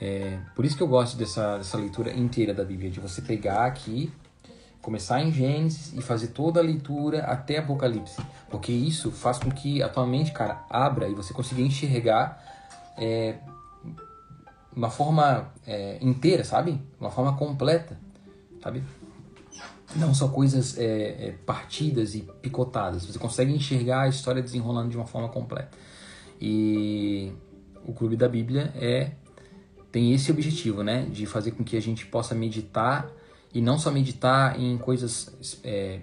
É, 0.00 0.38
por 0.56 0.64
isso 0.64 0.76
que 0.76 0.82
eu 0.82 0.88
gosto 0.88 1.16
dessa, 1.16 1.58
dessa 1.58 1.76
leitura 1.76 2.12
inteira 2.12 2.52
da 2.52 2.64
Bíblia, 2.64 2.90
de 2.90 2.98
você 2.98 3.22
pegar 3.22 3.66
aqui, 3.66 4.10
começar 4.82 5.22
em 5.22 5.32
Gênesis 5.32 5.94
e 5.96 6.02
fazer 6.02 6.28
toda 6.28 6.58
a 6.58 6.62
leitura 6.62 7.20
até 7.20 7.58
Apocalipse, 7.58 8.20
porque 8.50 8.72
isso 8.72 9.12
faz 9.12 9.38
com 9.38 9.50
que 9.50 9.80
a 9.80 9.88
tua 9.88 10.04
mente, 10.04 10.32
cara, 10.32 10.64
abra 10.68 11.08
e 11.08 11.14
você 11.14 11.32
consiga 11.32 11.62
enxergar 11.62 12.42
é, 12.98 13.36
uma 14.74 14.90
forma 14.90 15.52
é, 15.64 15.98
inteira, 16.00 16.42
sabe? 16.42 16.80
Uma 16.98 17.10
forma 17.10 17.36
completa, 17.36 17.96
sabe? 18.60 18.82
Não 19.94 20.12
só 20.12 20.28
coisas 20.28 20.76
é, 20.76 21.28
é, 21.28 21.34
partidas 21.46 22.14
e 22.16 22.22
picotadas. 22.40 23.06
Você 23.06 23.18
consegue 23.18 23.52
enxergar 23.52 24.02
a 24.02 24.08
história 24.08 24.42
desenrolando 24.42 24.88
de 24.88 24.96
uma 24.96 25.06
forma 25.06 25.28
completa. 25.28 25.70
E 26.40 27.32
o 27.86 27.92
Clube 27.92 28.16
da 28.16 28.28
Bíblia 28.28 28.72
é 28.74 29.12
tem 29.92 30.14
esse 30.14 30.30
objetivo, 30.30 30.82
né? 30.82 31.06
De 31.10 31.26
fazer 31.26 31.52
com 31.52 31.62
que 31.62 31.76
a 31.76 31.80
gente 31.80 32.06
possa 32.06 32.34
meditar 32.34 33.08
e 33.52 33.60
não 33.60 33.78
só 33.78 33.90
meditar 33.90 34.58
em 34.58 34.78
coisas 34.78 35.58
é, 35.62 36.00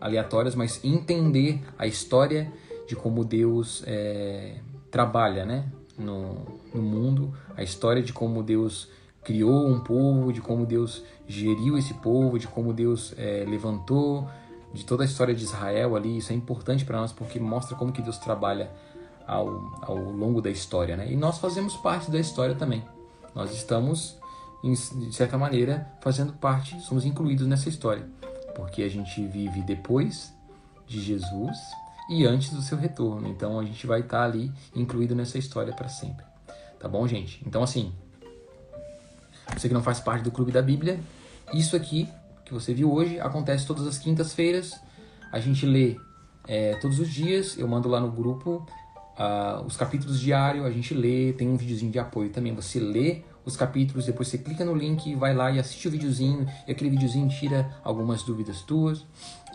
aleatórias, 0.00 0.54
mas 0.54 0.82
entender 0.84 1.60
a 1.78 1.86
história 1.86 2.52
de 2.86 2.96
como 2.96 3.24
Deus 3.24 3.82
é, 3.86 4.56
trabalha, 4.90 5.44
né? 5.44 5.70
no, 5.98 6.46
no 6.72 6.82
mundo, 6.82 7.34
a 7.56 7.62
história 7.62 8.02
de 8.02 8.12
como 8.12 8.42
Deus 8.42 8.88
criou 9.24 9.66
um 9.66 9.80
povo, 9.80 10.32
de 10.32 10.40
como 10.40 10.64
Deus 10.64 11.02
geriu 11.26 11.76
esse 11.76 11.92
povo, 11.94 12.38
de 12.38 12.46
como 12.46 12.72
Deus 12.72 13.12
é, 13.18 13.44
levantou, 13.46 14.28
de 14.72 14.84
toda 14.84 15.02
a 15.02 15.06
história 15.06 15.34
de 15.34 15.44
Israel 15.44 15.96
ali. 15.96 16.16
Isso 16.16 16.32
é 16.32 16.36
importante 16.36 16.84
para 16.84 16.98
nós 16.98 17.12
porque 17.12 17.40
mostra 17.40 17.76
como 17.76 17.92
que 17.92 18.00
Deus 18.00 18.16
trabalha 18.18 18.70
ao, 19.26 19.48
ao 19.82 19.96
longo 19.96 20.40
da 20.40 20.50
história, 20.50 20.96
né? 20.96 21.10
E 21.10 21.16
nós 21.16 21.38
fazemos 21.38 21.76
parte 21.76 22.10
da 22.10 22.18
história 22.18 22.54
também. 22.54 22.82
Nós 23.34 23.52
estamos, 23.52 24.16
de 24.62 25.12
certa 25.12 25.38
maneira, 25.38 25.90
fazendo 26.00 26.32
parte, 26.32 26.80
somos 26.80 27.04
incluídos 27.04 27.46
nessa 27.46 27.68
história, 27.68 28.08
porque 28.54 28.82
a 28.82 28.88
gente 28.88 29.24
vive 29.26 29.62
depois 29.62 30.32
de 30.86 31.00
Jesus 31.00 31.56
e 32.10 32.24
antes 32.26 32.50
do 32.50 32.62
seu 32.62 32.76
retorno. 32.76 33.28
Então 33.28 33.58
a 33.58 33.64
gente 33.64 33.86
vai 33.86 34.00
estar 34.00 34.18
tá 34.18 34.24
ali 34.24 34.52
incluído 34.74 35.14
nessa 35.14 35.38
história 35.38 35.72
para 35.72 35.88
sempre. 35.88 36.24
Tá 36.80 36.88
bom, 36.88 37.06
gente? 37.06 37.42
Então 37.46 37.62
assim, 37.62 37.92
você 39.56 39.68
que 39.68 39.74
não 39.74 39.82
faz 39.82 40.00
parte 40.00 40.22
do 40.22 40.30
Clube 40.30 40.50
da 40.50 40.62
Bíblia, 40.62 40.98
isso 41.52 41.76
aqui 41.76 42.08
que 42.44 42.54
você 42.54 42.72
viu 42.72 42.90
hoje 42.92 43.20
acontece 43.20 43.66
todas 43.66 43.86
as 43.86 43.98
quintas-feiras. 43.98 44.80
A 45.30 45.38
gente 45.38 45.66
lê 45.66 45.96
é, 46.46 46.74
todos 46.76 46.98
os 46.98 47.08
dias. 47.08 47.58
Eu 47.58 47.68
mando 47.68 47.88
lá 47.88 48.00
no 48.00 48.10
grupo 48.10 48.66
uh, 49.18 49.62
os 49.66 49.76
capítulos 49.76 50.18
diários. 50.18 50.64
A 50.64 50.70
gente 50.70 50.94
lê. 50.94 51.34
Tem 51.34 51.46
um 51.46 51.56
videozinho 51.56 51.92
de 51.92 51.98
apoio 51.98 52.30
também. 52.30 52.54
Você 52.54 52.80
lê 52.80 53.22
os 53.48 53.56
capítulos, 53.56 54.06
depois 54.06 54.28
você 54.28 54.38
clica 54.38 54.64
no 54.64 54.74
link, 54.74 55.14
vai 55.14 55.34
lá 55.34 55.50
e 55.50 55.58
assiste 55.58 55.88
o 55.88 55.90
videozinho, 55.90 56.46
e 56.66 56.70
aquele 56.70 56.90
videozinho 56.90 57.28
tira 57.28 57.68
algumas 57.82 58.22
dúvidas 58.22 58.62
tuas, 58.62 59.04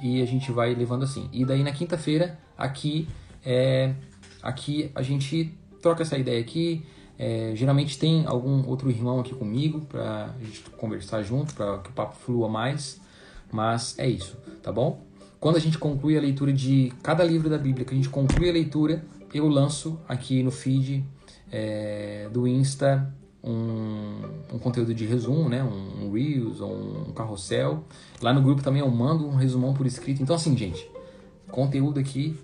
e 0.01 0.21
a 0.21 0.25
gente 0.25 0.51
vai 0.51 0.73
levando 0.73 1.03
assim. 1.03 1.29
E 1.31 1.45
daí 1.45 1.63
na 1.63 1.71
quinta-feira, 1.71 2.37
aqui, 2.57 3.07
é, 3.45 3.93
aqui 4.41 4.91
a 4.95 5.01
gente 5.01 5.53
troca 5.81 6.01
essa 6.01 6.17
ideia 6.17 6.41
aqui, 6.41 6.85
é, 7.17 7.53
geralmente 7.55 7.97
tem 7.97 8.25
algum 8.25 8.67
outro 8.67 8.89
irmão 8.89 9.19
aqui 9.19 9.35
comigo 9.35 9.81
para 9.81 10.33
a 10.35 10.43
gente 10.43 10.63
conversar 10.71 11.21
junto, 11.21 11.53
para 11.53 11.77
que 11.77 11.89
o 11.89 11.93
papo 11.93 12.15
flua 12.15 12.49
mais, 12.49 12.99
mas 13.51 13.97
é 13.99 14.09
isso, 14.09 14.35
tá 14.61 14.71
bom? 14.71 15.01
Quando 15.39 15.57
a 15.57 15.59
gente 15.59 15.77
conclui 15.77 16.17
a 16.17 16.21
leitura 16.21 16.51
de 16.51 16.91
cada 17.03 17.23
livro 17.23 17.49
da 17.49 17.57
Bíblia, 17.57 17.85
que 17.85 17.93
a 17.93 17.97
gente 17.97 18.09
conclui 18.09 18.49
a 18.49 18.53
leitura, 18.53 19.05
eu 19.33 19.47
lanço 19.47 19.99
aqui 20.07 20.41
no 20.41 20.51
feed 20.51 21.05
é, 21.51 22.27
do 22.31 22.47
Insta 22.47 23.13
um, 23.43 24.53
um, 24.53 24.59
conteúdo 24.59 24.93
de 24.93 25.05
resumo, 25.05 25.49
né? 25.49 25.63
um, 25.63 26.05
um 26.05 26.11
Reels 26.11 26.61
ou 26.61 26.73
um 27.07 27.11
carrossel. 27.11 27.83
Lá 28.21 28.33
no 28.33 28.41
grupo 28.41 28.61
também 28.61 28.81
eu 28.81 28.89
mando 28.89 29.27
um 29.27 29.35
resumão 29.35 29.73
por 29.73 29.85
escrito. 29.85 30.23
Então, 30.23 30.35
assim, 30.35 30.55
gente, 30.55 30.89
conteúdo 31.51 31.99
aqui 31.99 32.39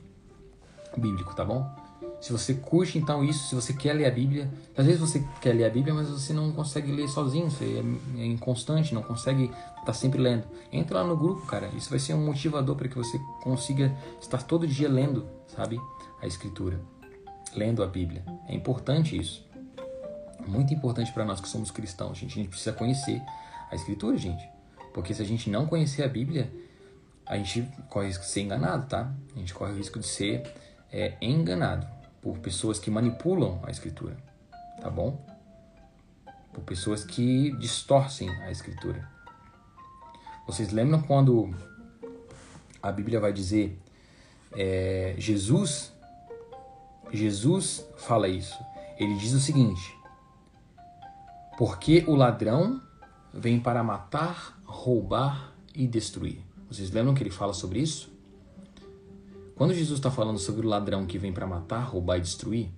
bíblico, 0.97 1.35
tá 1.35 1.45
bom? 1.45 1.69
Se 2.21 2.33
você 2.33 2.53
curte 2.53 2.97
então 2.97 3.23
isso, 3.23 3.47
se 3.47 3.55
você 3.55 3.71
quer 3.71 3.93
ler 3.93 4.05
a 4.05 4.11
Bíblia, 4.11 4.51
às 4.75 4.85
vezes 4.85 4.99
você 4.99 5.25
quer 5.41 5.53
ler 5.53 5.65
a 5.65 5.69
Bíblia, 5.69 5.93
mas 5.93 6.09
você 6.09 6.33
não 6.33 6.51
consegue 6.51 6.91
ler 6.91 7.07
sozinho, 7.07 7.49
você 7.49 7.81
é, 8.17 8.21
é 8.21 8.25
inconstante, 8.25 8.93
não 8.93 9.01
consegue 9.01 9.45
estar 9.45 9.85
tá 9.85 9.93
sempre 9.93 10.19
lendo. 10.19 10.43
Entra 10.71 11.01
lá 11.01 11.07
no 11.07 11.15
grupo, 11.15 11.45
cara. 11.45 11.69
Isso 11.77 11.89
vai 11.89 11.99
ser 11.99 12.13
um 12.13 12.25
motivador 12.25 12.75
para 12.75 12.89
que 12.89 12.97
você 12.97 13.17
consiga 13.41 13.95
estar 14.19 14.43
todo 14.43 14.67
dia 14.67 14.89
lendo, 14.89 15.25
sabe, 15.47 15.79
a 16.21 16.27
Escritura, 16.27 16.81
lendo 17.55 17.81
a 17.81 17.87
Bíblia. 17.87 18.23
É 18.49 18.53
importante 18.53 19.17
isso. 19.17 19.47
Muito 20.47 20.73
importante 20.73 21.11
para 21.11 21.25
nós 21.25 21.39
que 21.39 21.47
somos 21.47 21.71
cristãos, 21.71 22.17
gente. 22.17 22.33
A 22.33 22.35
gente 22.35 22.49
precisa 22.49 22.73
conhecer 22.73 23.21
a 23.69 23.75
Escritura, 23.75 24.17
gente. 24.17 24.47
Porque 24.93 25.13
se 25.13 25.21
a 25.21 25.25
gente 25.25 25.49
não 25.49 25.67
conhecer 25.67 26.03
a 26.03 26.07
Bíblia, 26.07 26.51
a 27.25 27.37
gente 27.37 27.69
corre 27.89 28.05
o 28.05 28.07
risco 28.07 28.23
de 28.23 28.29
ser 28.29 28.41
enganado, 28.41 28.87
tá? 28.87 29.11
A 29.35 29.39
gente 29.39 29.53
corre 29.53 29.71
o 29.71 29.75
risco 29.75 29.99
de 29.99 30.07
ser 30.07 30.51
é, 30.91 31.15
enganado 31.21 31.87
por 32.21 32.39
pessoas 32.39 32.79
que 32.79 32.89
manipulam 32.89 33.59
a 33.63 33.69
escritura, 33.69 34.17
tá 34.81 34.89
bom? 34.89 35.23
Por 36.51 36.63
pessoas 36.63 37.03
que 37.03 37.51
distorcem 37.57 38.29
a 38.41 38.51
escritura. 38.51 39.07
Vocês 40.47 40.71
lembram 40.71 41.01
quando 41.03 41.55
a 42.81 42.91
Bíblia 42.91 43.19
vai 43.19 43.31
dizer 43.31 43.79
é, 44.53 45.13
Jesus? 45.17 45.93
Jesus 47.11 47.85
fala 47.97 48.27
isso. 48.27 48.57
Ele 48.97 49.15
diz 49.15 49.33
o 49.33 49.39
seguinte: 49.39 49.95
Porque 51.59 52.05
o 52.07 52.15
ladrão 52.15 52.79
vem 53.33 53.59
para 53.59 53.83
matar, 53.83 54.61
roubar 54.63 55.53
e 55.75 55.85
destruir. 55.85 56.37
Vocês 56.71 56.89
lembram 56.89 57.13
que 57.13 57.21
ele 57.21 57.29
fala 57.29 57.51
sobre 57.51 57.81
isso? 57.81 58.09
Quando 59.57 59.73
Jesus 59.73 59.99
está 59.99 60.09
falando 60.09 60.39
sobre 60.39 60.65
o 60.65 60.69
ladrão 60.69 61.05
que 61.05 61.17
vem 61.17 61.33
para 61.33 61.45
matar, 61.45 61.81
roubar 61.81 62.17
e 62.17 62.21
destruir, 62.21 62.69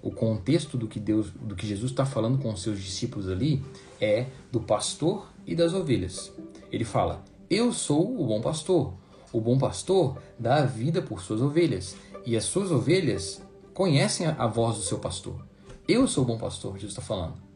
o 0.00 0.10
contexto 0.10 0.78
do 0.78 0.88
que 0.88 0.98
Deus, 0.98 1.30
do 1.32 1.54
que 1.54 1.66
Jesus 1.66 1.90
está 1.90 2.06
falando 2.06 2.38
com 2.38 2.50
os 2.50 2.62
seus 2.62 2.80
discípulos 2.80 3.28
ali 3.28 3.62
é 4.00 4.28
do 4.50 4.58
pastor 4.58 5.28
e 5.46 5.54
das 5.54 5.74
ovelhas. 5.74 6.32
Ele 6.72 6.86
fala: 6.86 7.22
Eu 7.50 7.74
sou 7.74 8.18
o 8.18 8.26
bom 8.26 8.40
pastor. 8.40 8.94
O 9.34 9.40
bom 9.42 9.58
pastor 9.58 10.16
dá 10.38 10.62
a 10.62 10.64
vida 10.64 11.02
por 11.02 11.20
suas 11.20 11.42
ovelhas 11.42 11.94
e 12.24 12.34
as 12.38 12.44
suas 12.44 12.72
ovelhas 12.72 13.42
conhecem 13.74 14.28
a 14.28 14.46
voz 14.46 14.78
do 14.78 14.82
seu 14.82 14.98
pastor. 14.98 15.44
Eu 15.86 16.08
sou 16.08 16.24
o 16.24 16.26
bom 16.26 16.38
pastor, 16.38 16.72
Jesus 16.76 16.92
está 16.92 17.02
falando. 17.02 17.49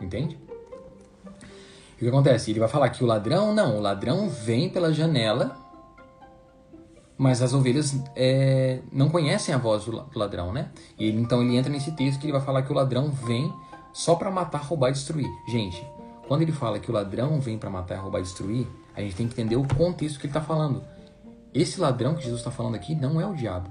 Entende? 0.00 0.38
O 1.94 1.98
que 1.98 2.08
acontece? 2.08 2.50
Ele 2.50 2.60
vai 2.60 2.68
falar 2.68 2.90
que 2.90 3.02
o 3.02 3.06
ladrão, 3.06 3.54
não, 3.54 3.78
o 3.78 3.80
ladrão 3.80 4.28
vem 4.28 4.68
pela 4.68 4.92
janela 4.92 5.66
mas 7.18 7.40
as 7.40 7.54
ovelhas 7.54 7.98
é, 8.14 8.80
não 8.92 9.08
conhecem 9.08 9.54
a 9.54 9.58
voz 9.58 9.84
do 9.84 10.04
ladrão, 10.14 10.52
né? 10.52 10.70
E 10.98 11.06
ele, 11.06 11.20
então 11.20 11.42
ele 11.42 11.56
entra 11.56 11.72
nesse 11.72 11.92
texto 11.92 12.20
que 12.20 12.26
ele 12.26 12.32
vai 12.32 12.42
falar 12.42 12.62
que 12.62 12.70
o 12.70 12.74
ladrão 12.74 13.10
vem 13.10 13.52
só 13.92 14.14
para 14.14 14.30
matar, 14.30 14.58
roubar 14.58 14.90
e 14.90 14.92
destruir. 14.92 15.26
Gente, 15.48 15.82
quando 16.28 16.42
ele 16.42 16.52
fala 16.52 16.78
que 16.78 16.90
o 16.90 16.94
ladrão 16.94 17.40
vem 17.40 17.56
para 17.56 17.70
matar, 17.70 17.96
roubar 17.98 18.18
e 18.18 18.22
destruir, 18.22 18.66
a 18.94 19.00
gente 19.00 19.16
tem 19.16 19.26
que 19.26 19.32
entender 19.32 19.56
o 19.56 19.66
contexto 19.66 20.18
que 20.18 20.26
ele 20.26 20.30
está 20.30 20.42
falando. 20.42 20.84
Esse 21.54 21.80
ladrão 21.80 22.14
que 22.14 22.22
Jesus 22.22 22.40
está 22.40 22.50
falando 22.50 22.74
aqui 22.74 22.94
não 22.94 23.18
é 23.18 23.26
o 23.26 23.34
diabo. 23.34 23.70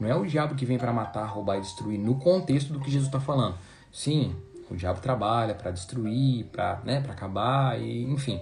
Não 0.00 0.08
é 0.08 0.14
o 0.14 0.24
diabo 0.24 0.54
que 0.54 0.64
vem 0.64 0.78
para 0.78 0.92
matar, 0.92 1.26
roubar 1.26 1.58
e 1.58 1.60
destruir 1.60 1.98
no 1.98 2.14
contexto 2.14 2.72
do 2.72 2.80
que 2.80 2.90
Jesus 2.90 3.08
está 3.08 3.20
falando. 3.20 3.56
Sim, 3.92 4.34
o 4.70 4.76
diabo 4.76 5.00
trabalha 5.00 5.54
para 5.54 5.70
destruir, 5.70 6.44
para 6.46 6.80
né, 6.84 7.04
acabar, 7.08 7.80
e, 7.80 8.04
enfim. 8.04 8.40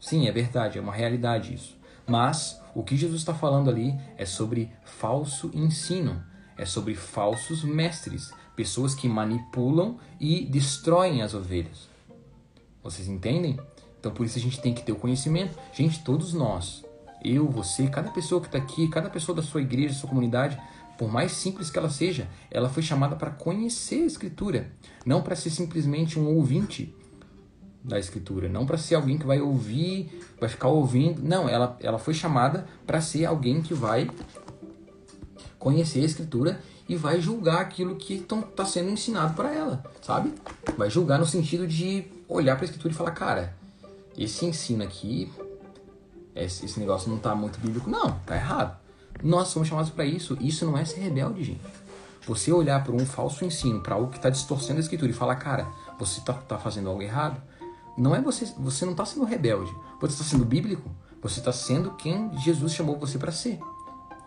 Sim, 0.00 0.26
é 0.26 0.32
verdade, 0.32 0.78
é 0.78 0.80
uma 0.80 0.92
realidade 0.92 1.54
isso. 1.54 1.78
Mas 2.06 2.60
o 2.74 2.82
que 2.82 2.96
Jesus 2.96 3.20
está 3.20 3.34
falando 3.34 3.70
ali 3.70 3.94
é 4.16 4.24
sobre 4.24 4.70
falso 4.84 5.50
ensino, 5.54 6.22
é 6.56 6.64
sobre 6.64 6.94
falsos 6.94 7.62
mestres, 7.62 8.32
pessoas 8.56 8.94
que 8.94 9.08
manipulam 9.08 9.98
e 10.18 10.44
destroem 10.44 11.22
as 11.22 11.34
ovelhas. 11.34 11.88
Vocês 12.82 13.08
entendem? 13.08 13.58
Então 13.98 14.12
por 14.12 14.24
isso 14.24 14.38
a 14.38 14.42
gente 14.42 14.60
tem 14.60 14.74
que 14.74 14.82
ter 14.82 14.92
o 14.92 14.96
conhecimento. 14.96 15.56
Gente, 15.72 16.02
todos 16.02 16.32
nós, 16.32 16.84
eu, 17.22 17.48
você, 17.48 17.86
cada 17.86 18.10
pessoa 18.10 18.40
que 18.40 18.48
está 18.48 18.58
aqui, 18.58 18.88
cada 18.88 19.10
pessoa 19.10 19.36
da 19.36 19.42
sua 19.42 19.60
igreja, 19.60 19.94
da 19.94 20.00
sua 20.00 20.08
comunidade, 20.08 20.58
por 21.00 21.10
mais 21.10 21.32
simples 21.32 21.70
que 21.70 21.78
ela 21.78 21.88
seja, 21.88 22.28
ela 22.50 22.68
foi 22.68 22.82
chamada 22.82 23.16
para 23.16 23.30
conhecer 23.30 24.02
a 24.02 24.06
Escritura, 24.06 24.70
não 25.06 25.22
para 25.22 25.34
ser 25.34 25.48
simplesmente 25.48 26.18
um 26.18 26.26
ouvinte 26.26 26.94
da 27.82 27.98
escritura, 27.98 28.50
não 28.50 28.66
para 28.66 28.76
ser 28.76 28.96
alguém 28.96 29.16
que 29.16 29.24
vai 29.24 29.40
ouvir, 29.40 30.22
vai 30.38 30.46
ficar 30.46 30.68
ouvindo. 30.68 31.22
Não, 31.22 31.48
ela, 31.48 31.74
ela 31.80 31.98
foi 31.98 32.12
chamada 32.12 32.66
para 32.86 33.00
ser 33.00 33.24
alguém 33.24 33.62
que 33.62 33.72
vai 33.72 34.10
conhecer 35.58 36.02
a 36.02 36.04
escritura 36.04 36.60
e 36.86 36.96
vai 36.96 37.18
julgar 37.18 37.62
aquilo 37.62 37.96
que 37.96 38.16
está 38.16 38.66
sendo 38.66 38.90
ensinado 38.90 39.32
para 39.32 39.54
ela, 39.54 39.82
sabe? 40.02 40.34
Vai 40.76 40.90
julgar 40.90 41.18
no 41.18 41.24
sentido 41.24 41.66
de 41.66 42.04
olhar 42.28 42.56
para 42.56 42.64
a 42.64 42.66
escritura 42.66 42.92
e 42.92 42.96
falar, 42.98 43.12
cara, 43.12 43.56
esse 44.18 44.44
ensino 44.44 44.84
aqui, 44.84 45.32
esse, 46.36 46.66
esse 46.66 46.78
negócio 46.78 47.08
não 47.08 47.16
está 47.16 47.34
muito 47.34 47.58
bíblico, 47.58 47.88
não, 47.88 48.18
tá 48.26 48.36
errado. 48.36 48.79
Nós 49.22 49.48
somos 49.48 49.68
chamados 49.68 49.90
para 49.90 50.04
isso. 50.04 50.36
Isso 50.40 50.64
não 50.64 50.76
é 50.76 50.84
ser 50.84 51.00
rebelde, 51.00 51.44
gente. 51.44 51.60
Você 52.26 52.52
olhar 52.52 52.82
para 52.84 52.94
um 52.94 53.06
falso 53.06 53.44
ensino, 53.44 53.80
para 53.80 53.94
algo 53.94 54.08
que 54.08 54.16
está 54.16 54.30
distorcendo 54.30 54.78
a 54.78 54.80
escritura 54.80 55.10
e 55.10 55.14
falar, 55.14 55.36
cara, 55.36 55.66
você 55.98 56.20
está 56.20 56.32
tá 56.32 56.58
fazendo 56.58 56.88
algo 56.88 57.02
errado, 57.02 57.40
não 57.96 58.14
é 58.14 58.20
você, 58.20 58.46
você 58.58 58.84
não 58.84 58.92
está 58.92 59.04
sendo 59.04 59.24
rebelde. 59.24 59.74
Você 60.00 60.14
está 60.14 60.24
sendo 60.24 60.44
bíblico. 60.44 60.90
Você 61.22 61.38
está 61.38 61.52
sendo 61.52 61.92
quem 61.92 62.30
Jesus 62.38 62.72
chamou 62.72 62.98
você 62.98 63.18
para 63.18 63.32
ser. 63.32 63.58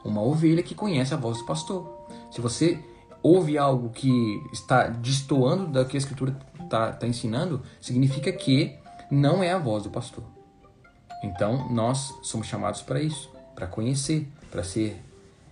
Uma 0.04 0.22
ovelha 0.22 0.62
que 0.62 0.76
conhece 0.76 1.14
a 1.14 1.18
voz 1.18 1.40
do 1.40 1.46
pastor. 1.46 2.08
Se 2.30 2.42
você 2.42 2.84
ouve 3.22 3.58
algo 3.58 3.90
que 3.90 4.44
está 4.52 4.88
destoando 4.88 5.68
da 5.68 5.86
que 5.86 5.96
a 5.96 6.00
Escritura 6.00 6.38
está 6.62 6.92
tá 6.92 7.08
ensinando, 7.08 7.62
significa 7.80 8.32
que 8.32 8.78
não 9.10 9.42
é 9.42 9.52
a 9.52 9.58
voz 9.58 9.84
do 9.84 9.90
pastor. 9.90 10.24
Então, 11.24 11.70
nós 11.70 12.14
somos 12.22 12.48
chamados 12.48 12.82
para 12.82 13.02
isso, 13.02 13.32
para 13.56 13.66
conhecer, 13.66 14.30
para 14.54 14.64
ser 14.64 15.04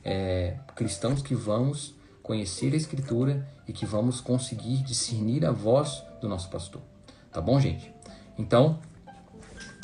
é, 0.06 0.60
cristãos 0.76 1.24
que 1.24 1.34
vamos 1.34 1.95
conhecer 2.22 2.72
a 2.72 2.78
Escritura 2.78 3.47
e 3.68 3.74
que 3.74 3.84
vamos 3.84 4.22
conseguir 4.22 4.84
discernir 4.84 5.43
a 5.43 5.52
voz 5.52 6.04
do 6.22 6.30
nosso 6.30 6.52
pastor. 6.52 6.84
Tá 7.32 7.41
bom, 7.41 7.60
gente? 7.60 7.91
Então, 8.38 8.80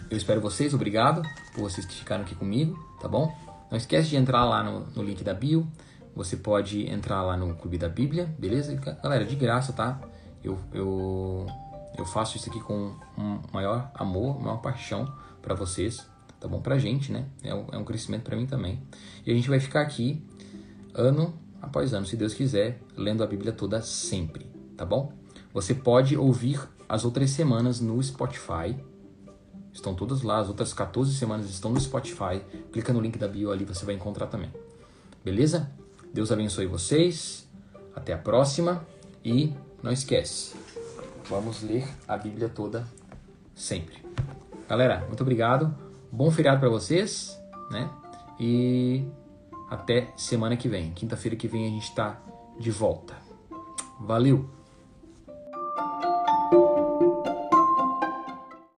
eu 0.08 0.16
espero 0.16 0.40
vocês, 0.40 0.72
obrigado 0.72 1.24
por 1.56 1.62
vocês 1.62 1.84
que 1.84 1.96
ficaram 1.96 2.24
aqui 2.24 2.36
comigo, 2.36 2.78
tá 3.02 3.08
bom? 3.08 3.36
Não 3.72 3.78
esquece 3.80 4.08
de 4.08 4.18
entrar 4.18 4.46
lá 4.46 4.62
no, 4.62 4.82
no 4.96 5.02
link 5.02 5.24
da 5.24 5.34
bio, 5.34 5.68
você 6.16 6.38
pode 6.38 6.88
entrar 6.88 7.24
lá 7.24 7.36
no 7.36 7.56
Clube 7.56 7.80
da 7.80 7.90
Bíblia, 7.90 8.32
beleza? 8.38 8.72
Galera, 9.02 9.26
de 9.26 9.36
graça, 9.36 9.74
tá? 9.74 10.00
Eu, 10.44 10.60
eu, 10.72 11.48
eu 11.98 12.06
faço 12.06 12.38
isso 12.38 12.52
aqui 12.52 12.60
com 12.60 12.96
um 13.18 13.42
maior 13.52 13.90
amor, 13.96 14.40
maior 14.40 14.58
paixão 14.58 15.12
para 15.42 15.56
vocês, 15.56 16.06
tá 16.40 16.48
bom? 16.48 16.62
Pra 16.62 16.78
gente, 16.78 17.12
né? 17.12 17.26
É 17.44 17.54
um, 17.54 17.66
é 17.72 17.78
um 17.78 17.84
crescimento 17.84 18.24
para 18.24 18.36
mim 18.36 18.46
também. 18.46 18.82
E 19.26 19.32
a 19.32 19.36
gente 19.36 19.50
vai 19.50 19.60
ficar 19.60 19.82
aqui 19.82 20.24
ano 20.94 21.34
após 21.62 21.94
ano, 21.94 22.06
se 22.06 22.16
Deus 22.16 22.34
quiser, 22.34 22.82
lendo 22.96 23.24
a 23.24 23.28
Bíblia 23.28 23.52
toda 23.52 23.82
sempre, 23.82 24.46
tá 24.76 24.86
bom? 24.86 25.12
Você 25.54 25.74
pode 25.74 26.16
ouvir 26.16 26.60
as 26.88 27.04
outras 27.04 27.32
semanas 27.32 27.80
no 27.80 28.02
Spotify. 28.02 28.76
Estão 29.74 29.94
todas 29.94 30.22
lá, 30.22 30.40
as 30.40 30.48
outras 30.48 30.74
14 30.74 31.14
semanas 31.16 31.50
estão 31.50 31.72
no 31.72 31.80
Spotify. 31.80 32.42
Clica 32.72 32.94
no 32.94 33.02
link 33.02 33.18
da 33.18 33.28
bio 33.28 33.52
ali, 33.52 33.66
você 33.66 33.86
vai 33.86 33.96
encontrar 33.96 34.28
também. 34.28 34.52
Beleza? 35.24 35.72
Deus 36.14 36.32
abençoe 36.32 36.66
vocês. 36.66 37.48
Até 37.96 38.14
a 38.14 38.18
próxima 38.18 38.86
e 39.24 39.54
não 39.84 39.92
esquece. 39.92 40.56
Vamos 41.30 41.62
ler 41.62 41.88
a 42.08 42.18
Bíblia 42.18 42.50
toda 42.50 42.88
sempre. 43.54 44.04
Galera, 44.68 45.04
muito 45.08 45.22
obrigado. 45.22 45.87
Bom 46.12 46.32
feriado 46.32 46.60
para 46.60 46.70
vocês, 46.70 47.38
né? 47.70 47.90
E 48.40 49.06
até 49.70 50.14
semana 50.16 50.56
que 50.56 50.68
vem. 50.68 50.92
Quinta-feira 50.92 51.36
que 51.36 51.48
vem 51.48 51.66
a 51.66 51.70
gente 51.70 51.90
está 51.90 52.22
de 52.60 52.72
volta. 52.72 53.16
Valeu! 54.00 54.57